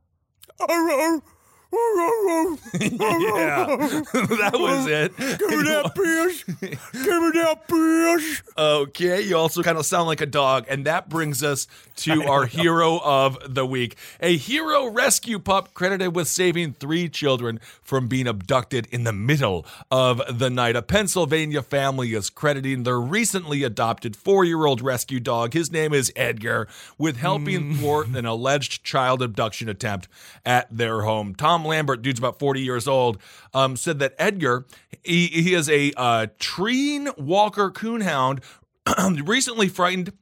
[1.73, 3.67] Yeah,
[4.13, 5.17] that was it.
[5.17, 6.45] Give me that fish.
[6.45, 8.43] Give me that fish.
[8.59, 12.47] Okay, you also kind of sound like a dog, and that brings us to our
[12.47, 13.97] hero of the week.
[14.21, 19.65] A hero rescue pup credited with saving three children from being abducted in the middle
[19.91, 20.75] of the night.
[20.75, 25.53] A Pennsylvania family is crediting their recently adopted four-year-old rescue dog.
[25.53, 26.67] His name is Edgar,
[26.99, 27.81] with helping hmm.
[27.81, 30.09] thwart an alleged child abduction attempt
[30.45, 31.35] at their home.
[31.35, 33.19] Tom Lambert, dude's about 40 years old,
[33.55, 34.67] um, said that Edgar,
[35.03, 38.43] he, he is a uh, Treeing Walker Coonhound,
[39.27, 40.13] recently frightened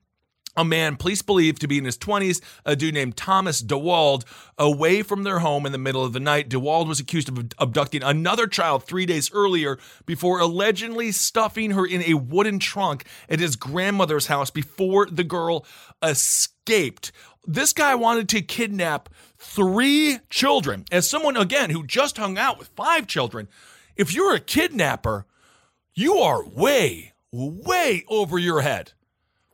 [0.58, 4.24] a man police believe to be in his 20s, a dude named Thomas DeWald,
[4.58, 6.48] away from their home in the middle of the night.
[6.48, 12.02] DeWald was accused of abducting another child three days earlier before allegedly stuffing her in
[12.02, 15.64] a wooden trunk at his grandmother's house before the girl
[16.02, 17.12] escaped.
[17.46, 19.08] This guy wanted to kidnap
[19.38, 20.84] three children.
[20.90, 23.48] As someone, again, who just hung out with five children,
[23.96, 25.26] if you're a kidnapper,
[25.94, 28.92] you are way, way over your head.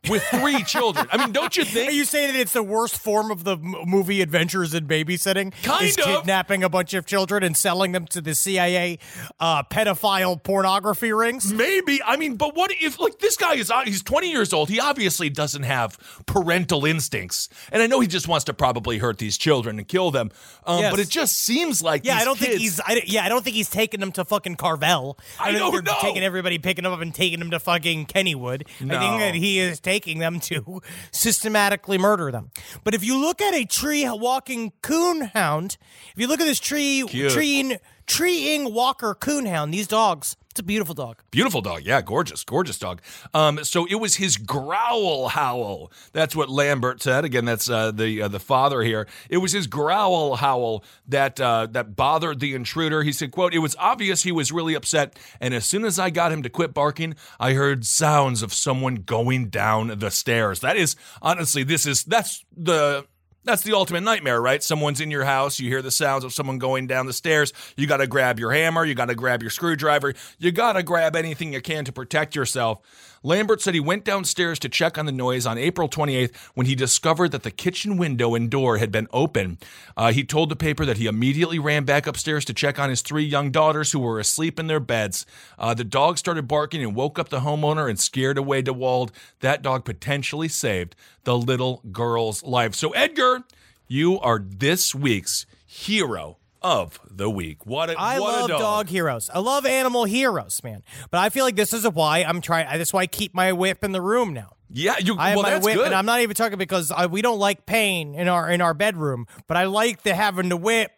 [0.09, 1.07] With three children.
[1.11, 1.89] I mean, don't you think?
[1.89, 5.53] Are you saying that it's the worst form of the movie Adventures in Babysitting?
[5.63, 6.03] Kind is of.
[6.05, 8.99] kidnapping a bunch of children and selling them to the CIA
[9.39, 11.51] uh, pedophile pornography rings.
[11.53, 12.01] Maybe.
[12.03, 14.69] I mean, but what if like this guy is uh, he's 20 years old.
[14.69, 17.49] He obviously doesn't have parental instincts.
[17.71, 20.31] And I know he just wants to probably hurt these children and kill them.
[20.65, 20.91] Um, Yes.
[20.91, 22.79] but it just seems like Yeah, I don't think he's.
[22.79, 25.17] I, yeah, I don't think he's taking them to fucking Carvel.
[25.39, 25.95] I don't don't know.
[26.01, 28.63] taking everybody, picking them up, and taking them to fucking Kennywood.
[28.81, 28.99] I No.
[28.99, 30.81] think that he is taking them to
[31.11, 32.51] systematically murder them.
[32.83, 35.77] But if you look at a tree walking coon hound,
[36.13, 37.31] if you look at this tree Cute.
[37.31, 41.21] treeing treeing walker coonhound, these dogs, it's a beautiful dog.
[41.31, 41.81] Beautiful dog.
[41.83, 43.01] Yeah, gorgeous, gorgeous dog.
[43.33, 45.91] Um, so it was his growl howl.
[46.13, 47.25] That's what Lambert said.
[47.25, 49.05] Again, that's uh, the uh, the father here.
[49.29, 53.03] It was his growl howl that uh, that bothered the intruder.
[53.03, 56.09] He said, "quote It was obvious he was really upset, and as soon as I
[56.09, 60.61] got him to quit barking, I heard sounds of someone going down the stairs.
[60.61, 63.05] That is honestly, this is that's the."
[63.45, 64.61] That's the ultimate nightmare, right?
[64.63, 67.53] Someone's in your house, you hear the sounds of someone going down the stairs.
[67.77, 70.81] You got to grab your hammer, you got to grab your screwdriver, you got to
[70.83, 72.79] grab anything you can to protect yourself.
[73.25, 76.75] Lambert said he went downstairs to check on the noise on April 28th when he
[76.75, 79.57] discovered that the kitchen window and door had been open.
[79.97, 83.01] Uh, he told the paper that he immediately ran back upstairs to check on his
[83.01, 85.25] three young daughters who were asleep in their beds.
[85.57, 89.09] Uh, the dog started barking and woke up the homeowner and scared away DeWald.
[89.39, 92.75] That dog potentially saved the little girl's life.
[92.75, 93.43] So, Edgar,
[93.87, 97.65] you are this week's hero of the week.
[97.65, 98.59] What a, I what love a dog.
[98.59, 98.89] dog.
[98.89, 99.29] heroes.
[99.31, 100.83] I love animal heroes, man.
[101.11, 102.67] But I feel like this is why I'm trying.
[102.77, 104.53] That's why I keep my whip in the room now.
[104.69, 105.15] Yeah, you.
[105.17, 105.85] I have well, my whip, good.
[105.85, 108.73] and I'm not even talking because I, we don't like pain in our in our
[108.73, 109.27] bedroom.
[109.47, 110.91] But I like the having the whip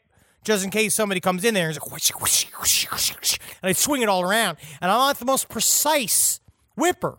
[0.45, 4.01] just in case somebody comes in there and, like, whoosh, whoosh, whoosh, and I swing
[4.01, 4.57] it all around.
[4.81, 6.39] And I'm not the most precise
[6.75, 7.17] whipper,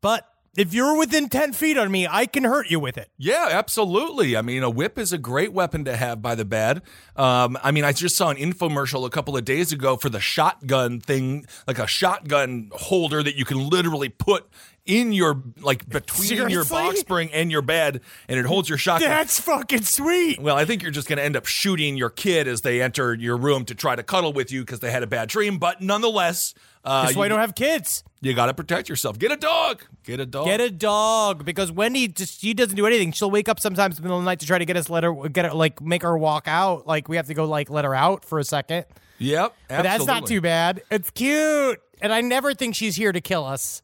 [0.00, 0.26] but
[0.56, 3.10] if you're within ten feet of me, I can hurt you with it.
[3.16, 4.36] Yeah, absolutely.
[4.36, 6.82] I mean, a whip is a great weapon to have by the bed.
[7.16, 10.20] Um, I mean, I just saw an infomercial a couple of days ago for the
[10.20, 14.48] shotgun thing, like a shotgun holder that you can literally put
[14.86, 19.08] in your like between your box spring and your bed, and it holds your shotgun.
[19.08, 20.40] That's fucking sweet.
[20.40, 23.14] well, I think you're just going to end up shooting your kid as they enter
[23.14, 25.58] your room to try to cuddle with you because they had a bad dream.
[25.58, 26.54] But nonetheless,
[26.84, 28.02] uh, That's why I don't have kids.
[28.22, 29.18] you got to protect yourself.
[29.18, 29.82] Get a dog.
[30.04, 30.46] Get a dog.
[30.46, 33.12] Get a dog because Wendy just she doesn't do anything.
[33.12, 34.88] She'll wake up sometimes in the middle of the night to try to get us
[34.88, 36.86] let her get her like make her walk out.
[36.86, 38.86] Like we have to go like let her out for a second.
[39.18, 39.54] Yep.
[39.68, 40.82] But that's not too bad.
[40.90, 41.80] It's cute.
[42.00, 43.82] And I never think she's here to kill us.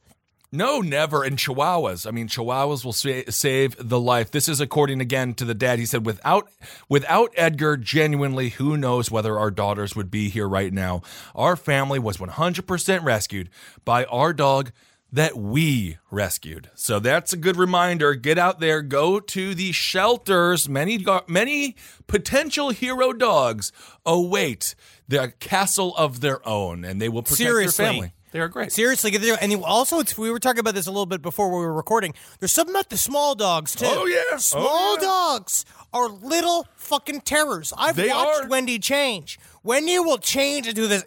[0.52, 1.24] No, never.
[1.24, 2.06] And Chihuahuas.
[2.06, 4.30] I mean, Chihuahuas will sa- save the life.
[4.30, 5.78] This is according again to the dad.
[5.78, 6.48] He said, "Without,
[6.88, 11.02] without Edgar, genuinely, who knows whether our daughters would be here right now?
[11.34, 13.50] Our family was 100% rescued
[13.84, 14.72] by our dog."
[15.12, 16.68] That we rescued.
[16.74, 18.14] So that's a good reminder.
[18.16, 20.68] Get out there, go to the shelters.
[20.68, 21.76] Many, many
[22.08, 23.70] potential hero dogs
[24.04, 24.74] await
[25.06, 27.84] the castle of their own, and they will protect Seriously.
[27.84, 28.12] their family.
[28.32, 28.72] They are great.
[28.72, 29.14] Seriously.
[29.40, 32.12] And also, it's, we were talking about this a little bit before we were recording.
[32.40, 33.86] There's something about the small dogs too.
[33.88, 34.36] Oh, yeah.
[34.38, 35.06] small Oh, yeah.
[35.06, 37.72] dogs are little fucking terrors.
[37.78, 38.48] I've They watched are.
[38.48, 39.38] Wendy change.
[39.62, 41.04] Wendy will change into this.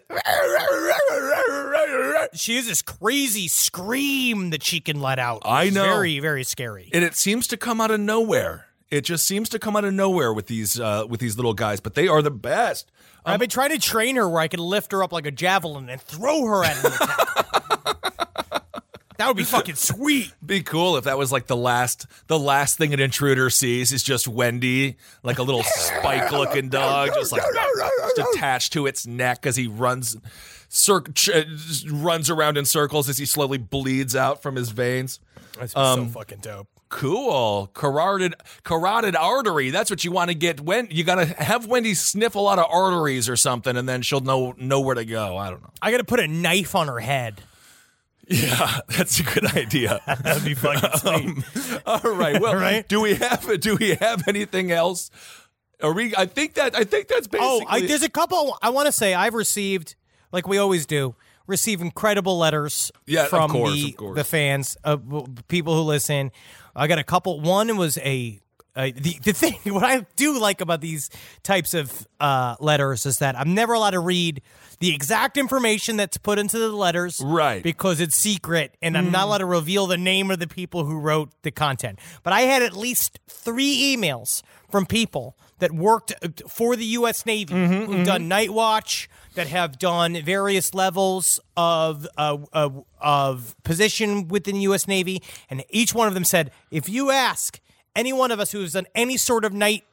[2.34, 5.42] She has this crazy scream that she can let out.
[5.44, 5.82] I It's know.
[5.84, 6.90] Very, very scary.
[6.92, 8.66] and it seems to come out of nowhere.
[8.90, 11.78] It just seems to come out of nowhere with these uh, with these little guys,
[11.80, 12.90] but they are the best.
[13.24, 15.88] I've been trying to train her where I can lift her up like a javelin
[15.88, 17.26] and throw her at an attack.
[19.18, 20.32] that would be fucking sweet.
[20.44, 24.02] Be cool if that was like the last the last thing an intruder sees is
[24.02, 27.42] just Wendy, like a little spike looking dog, just like
[28.16, 30.16] just attached to its neck as he runs
[30.68, 35.20] cir- ch- runs around in circles as he slowly bleeds out from his veins.
[35.58, 36.68] That's Um, so fucking dope.
[36.90, 37.70] Cool.
[37.72, 38.34] Carotid
[38.64, 39.70] carotid artery.
[39.70, 42.58] That's what you want to get when you got to have Wendy sniff a lot
[42.58, 45.36] of arteries or something and then she'll know know where to go.
[45.38, 45.70] I don't know.
[45.80, 47.42] I got to put a knife on her head.
[48.28, 50.00] Yeah, that's a good idea.
[50.22, 51.80] That'd be fucking um, sweet.
[51.86, 52.40] All right.
[52.40, 52.86] Well, Right?
[52.86, 55.10] do we have do we have anything else?
[55.82, 58.58] Are we I think that I think that's basically Oh, I, there's a couple.
[58.62, 59.94] I want to say I've received,
[60.32, 61.14] like we always do,
[61.46, 66.32] receive incredible letters Yeah, of from course, the the fans, uh, of people who listen.
[66.74, 67.40] I got a couple.
[67.40, 68.40] One was a,
[68.76, 71.10] uh, the the thing what I do like about these
[71.42, 74.42] types of uh, letters is that I'm never allowed to read
[74.78, 77.62] the exact information that's put into the letters, Right.
[77.62, 80.98] Because it's secret, and I'm not allowed to reveal the name of the people who
[80.98, 81.98] wrote the content.
[82.22, 87.24] But I had at least three emails from people that worked uh, for the U.S.
[87.26, 94.26] Navy who've done night watch, that have done various levels of uh, uh, of position
[94.28, 94.88] within the U.S.
[94.88, 97.60] Navy, and each one of them said, if you ask
[97.94, 99.84] any one of us who has done any sort of night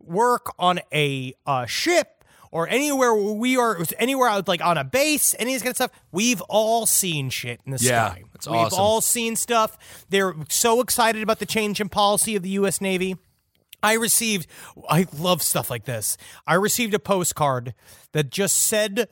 [0.00, 5.34] work on a uh, ship or anywhere we are anywhere out like on a base,
[5.38, 8.24] any of this kind of stuff, we've all seen shit in the Yeah, sky.
[8.34, 8.78] it's we've awesome.
[8.80, 9.78] all seen stuff.
[10.10, 12.80] They're so excited about the change in policy of the U.S.
[12.80, 13.16] Navy.
[13.82, 14.46] I received,
[14.88, 16.16] I love stuff like this.
[16.46, 17.74] I received a postcard
[18.12, 19.08] that just said,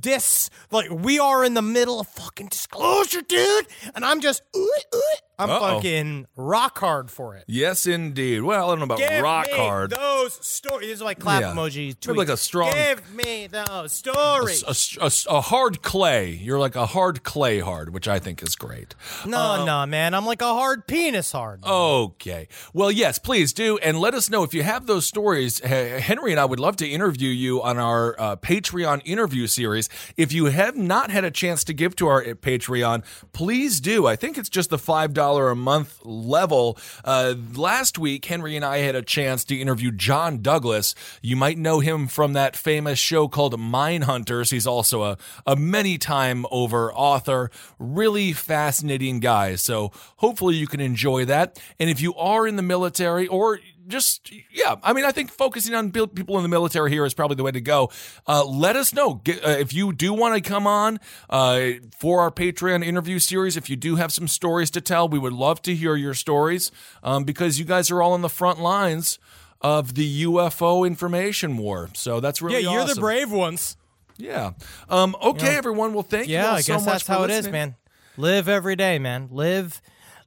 [0.00, 4.60] Discs, like we are in the middle of fucking disclosure, dude, and I'm just, ooh,
[4.94, 5.00] ooh,
[5.38, 5.60] I'm Uh-oh.
[5.76, 7.44] fucking rock hard for it.
[7.48, 8.42] Yes, indeed.
[8.42, 9.90] Well, I don't know about Give rock me hard.
[9.90, 10.86] those stories.
[10.88, 11.52] This is my clap Yeah.
[11.52, 11.96] emoji.
[12.06, 14.62] Maybe like a strong- Give me those stories.
[14.62, 16.30] a, a- a hard clay.
[16.30, 18.94] You're like a hard clay hard, which I think is great.
[19.26, 20.14] no, no, man.
[20.14, 21.64] I'm like a hard penis hard.
[21.64, 22.46] Okay.
[22.72, 23.76] Well, yes, please do.
[23.78, 25.60] And let us know if you have those stories.
[25.64, 29.88] H- Henry and I would love to interview you on our uh, Patreon interview series.
[30.16, 34.06] If you have not had a chance to give to our uh, Patreon, please do.
[34.06, 36.78] I think it's just the $5 a month level.
[37.04, 40.94] Uh, last week, Henry and I had a chance to interview John Douglas.
[41.22, 44.50] You might know him from that famous show called Mind Hunters.
[44.50, 47.50] He's also a, a many time over author.
[47.78, 49.56] Really fascinating guy.
[49.56, 51.58] So hopefully you can enjoy that.
[51.80, 55.74] And if you are in the military or just yeah i mean i think focusing
[55.74, 57.90] on people in the military here is probably the way to go.
[58.26, 59.14] Uh, let us know.
[59.14, 60.98] Get, uh, if you do want to come on
[61.30, 65.18] uh, for our patreon interview series if you do have some stories to tell we
[65.18, 66.70] would love to hear your stories
[67.02, 69.18] um, because you guys are all on the front lines
[69.60, 71.88] of the ufo information war.
[71.94, 73.76] So that's really yeah, you're the brave ones.
[74.18, 74.52] yeah.
[74.88, 75.94] Um, okay everyone.
[75.94, 77.76] Well thank you Yeah, all I so guess much that's how it is, man.
[78.16, 79.28] Live every day, man.
[79.30, 79.80] Live,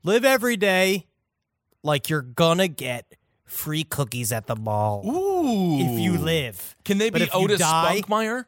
[0.04, 1.08] live every day
[1.84, 3.06] like you're gonna get
[3.48, 5.04] free cookies at the mall.
[5.08, 5.80] Ooh.
[5.80, 8.46] If you live, can they But be if you otis die- spunkmeyer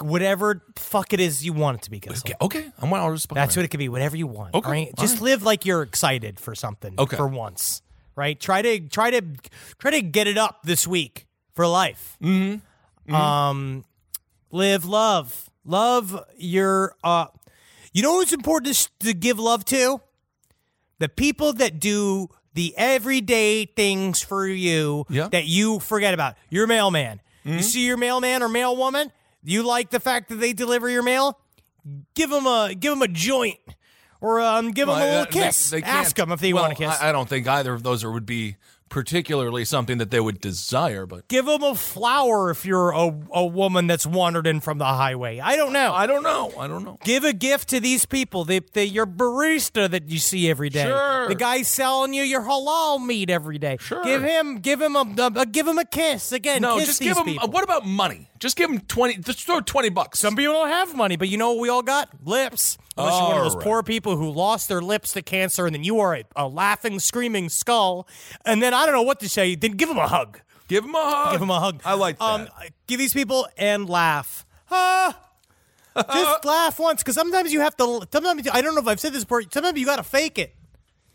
[0.00, 2.00] whatever fuck it is you want it to be.
[2.00, 2.22] Kissel.
[2.42, 3.88] okay, okay i'm on otis spunkmeyer That's what it could be.
[3.90, 4.54] Whatever you want.
[4.54, 4.88] Okay, Right?
[4.96, 5.22] all Just right.
[5.24, 6.94] live like you're excited for something.
[6.98, 7.16] Okay.
[7.16, 7.82] For once.
[8.16, 8.38] Right?
[8.40, 9.22] Try to try to
[9.78, 12.16] try to get it up this week for life.
[12.22, 13.14] Mm-hmm.
[13.14, 13.84] Um
[14.50, 15.50] live love.
[15.64, 17.26] Love your uh
[17.92, 20.00] you know what's important to, s- to give love to?
[21.00, 25.28] The people that do the everyday things for you Yeah.
[25.28, 26.34] that you forget about.
[26.50, 27.20] Your mailman.
[27.44, 29.10] You see your mailman or mailwoman?
[29.42, 31.38] You like the fact that they deliver your mail?
[32.14, 33.58] Give them a give them a joint,
[34.20, 35.70] or um, give them a little kiss.
[35.70, 37.00] they Ask them if they well, want to kiss.
[37.00, 38.56] I, I don't think either of those would be
[38.92, 43.44] particularly something that they would desire, but give them a flower if you're a, a
[43.44, 45.40] woman that's wandered in from the highway.
[45.40, 45.94] I don't know.
[45.94, 46.52] I don't know.
[46.58, 46.98] I don't know.
[47.02, 48.44] Give a gift to these people.
[48.44, 50.84] The, the your barista that you see every day.
[50.84, 51.26] Sure.
[51.26, 53.78] The guy selling you your halal meat every day.
[53.80, 54.04] Sure.
[54.04, 56.60] Give him give him a, a give him a kiss again.
[56.60, 57.24] No, kiss just give them.
[57.24, 57.48] people.
[57.48, 58.28] what about money?
[58.42, 59.18] Just give them twenty.
[59.18, 60.18] Just throw twenty bucks.
[60.18, 62.08] Some people don't have money, but you know what we all got?
[62.24, 62.76] Lips.
[62.96, 63.64] Unless you're one of those Alright.
[63.64, 66.98] poor people who lost their lips to cancer, and then you are a, a laughing,
[66.98, 68.08] screaming skull,
[68.44, 69.54] and then I don't know what to say.
[69.54, 70.40] Then give them a hug.
[70.66, 71.30] give them a hug.
[71.30, 71.82] Give them a hug.
[71.84, 72.24] I like that.
[72.24, 72.48] Um,
[72.88, 74.44] give these people and laugh.
[74.72, 75.16] Ah.
[76.12, 78.08] Just laugh once, because sometimes you have to.
[78.12, 79.42] Sometimes I don't know if I've said this before.
[79.52, 80.56] Sometimes you got to fake it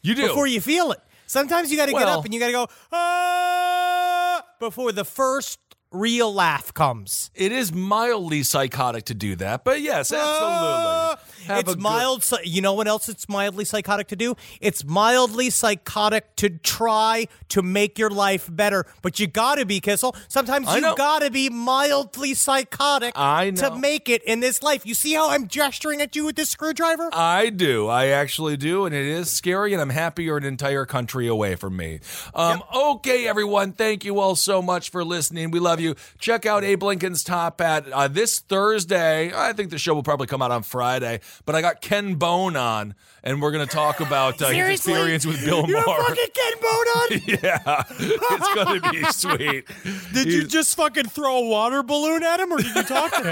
[0.02, 1.00] you do before you feel it.
[1.26, 5.60] Sometimes you got to get up and you got to go ah before the first
[5.92, 7.32] real laugh comes.
[7.34, 11.24] It is mildly psychotic to do that, but yes, absolutely.
[11.48, 12.24] Have it's mild.
[12.24, 14.36] psy- You know what else it's mildly psychotic to do?
[14.60, 18.86] It's mildly psychotic to try to make your life better.
[19.02, 20.14] But you gotta be, Kissel.
[20.28, 20.96] Sometimes I you know.
[20.96, 24.86] gotta be mildly psychotic I to make it in this life.
[24.86, 27.10] You see how I'm gesturing at you with this screwdriver?
[27.14, 27.88] I do.
[27.88, 28.86] I actually do.
[28.86, 32.00] And it is scary, and I'm happy you're an entire country away from me.
[32.36, 33.72] Um, Okay, everyone.
[33.72, 35.52] Thank you all so much for listening.
[35.52, 35.96] We love you.
[36.20, 39.32] Check out Abe Lincoln's Top Hat uh, this Thursday.
[39.36, 42.56] I think the show will probably come out on Friday, but I got Ken Bone
[42.56, 46.04] on, and we're going to talk about uh, his experience with Bill You have Maher.
[46.04, 47.08] fucking Ken Bone on?
[47.28, 49.66] yeah, it's going to be sweet.
[50.14, 53.24] Did you just fucking throw a water balloon at him, or did you talk to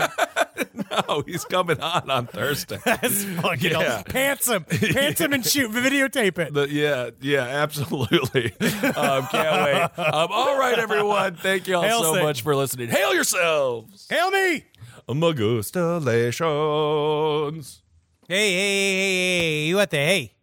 [0.57, 0.67] him?
[1.07, 2.79] Oh, he's coming on on Thursday.
[2.85, 4.01] That's fucking Yeah.
[4.03, 6.53] pants him, pants him, and shoot videotape it.
[6.53, 8.51] The- yeah, yeah, absolutely.
[8.95, 9.83] Um, can't wait.
[9.99, 11.35] Um, all right, everyone.
[11.35, 12.25] Thank you all Hail so Satan.
[12.25, 12.89] much for listening.
[12.89, 14.07] Hail yourselves.
[14.09, 14.65] Hail me!
[15.09, 17.81] Magustalations.
[18.27, 20.33] Hey, hey, hey, hey, hey, you at the hey?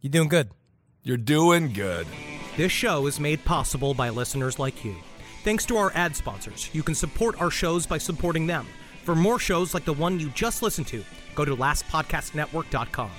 [0.00, 0.50] You doing good?
[1.02, 2.06] You're doing good.
[2.56, 4.94] This show is made possible by listeners like you.
[5.42, 8.66] Thanks to our ad sponsors, you can support our shows by supporting them.
[9.04, 13.10] For more shows like the one you just listened to, go to lastpodcastnetwork.com.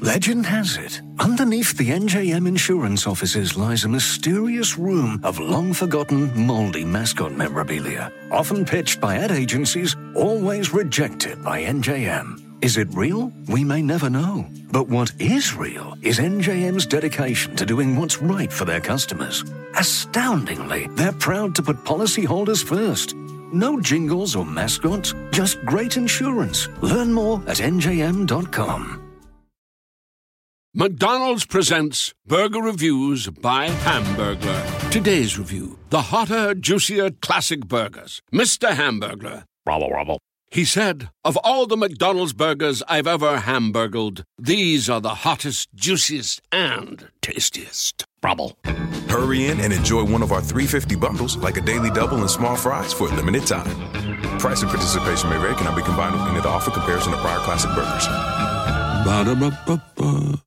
[0.00, 6.46] Legend has it, underneath the NJM insurance offices lies a mysterious room of long forgotten,
[6.46, 8.12] moldy mascot memorabilia.
[8.30, 12.47] Often pitched by ad agencies, always rejected by NJM.
[12.60, 13.32] Is it real?
[13.46, 14.44] We may never know.
[14.72, 19.44] But what is real is NJM's dedication to doing what's right for their customers.
[19.76, 23.14] Astoundingly, they're proud to put policyholders first.
[23.52, 26.68] No jingles or mascots, just great insurance.
[26.82, 29.04] Learn more at njm.com.
[30.74, 34.90] McDonald's presents Burger Reviews by Hamburglar.
[34.90, 38.20] Today's review the hotter, juicier classic burgers.
[38.32, 38.70] Mr.
[38.72, 39.44] Hamburglar.
[39.64, 40.18] Robble, robble.
[40.50, 46.40] He said, Of all the McDonald's burgers I've ever hamburgled, these are the hottest, juiciest,
[46.50, 48.06] and tastiest.
[48.22, 48.58] Robble.
[49.08, 52.56] Hurry in and enjoy one of our 350 bundles, like a daily double and small
[52.56, 53.68] fries, for a limited time.
[54.38, 57.38] Price and participation may vary, cannot be combined with any other offer comparison to prior
[57.40, 58.06] classic burgers.
[59.04, 60.42] Ba-da-ba-ba-ba.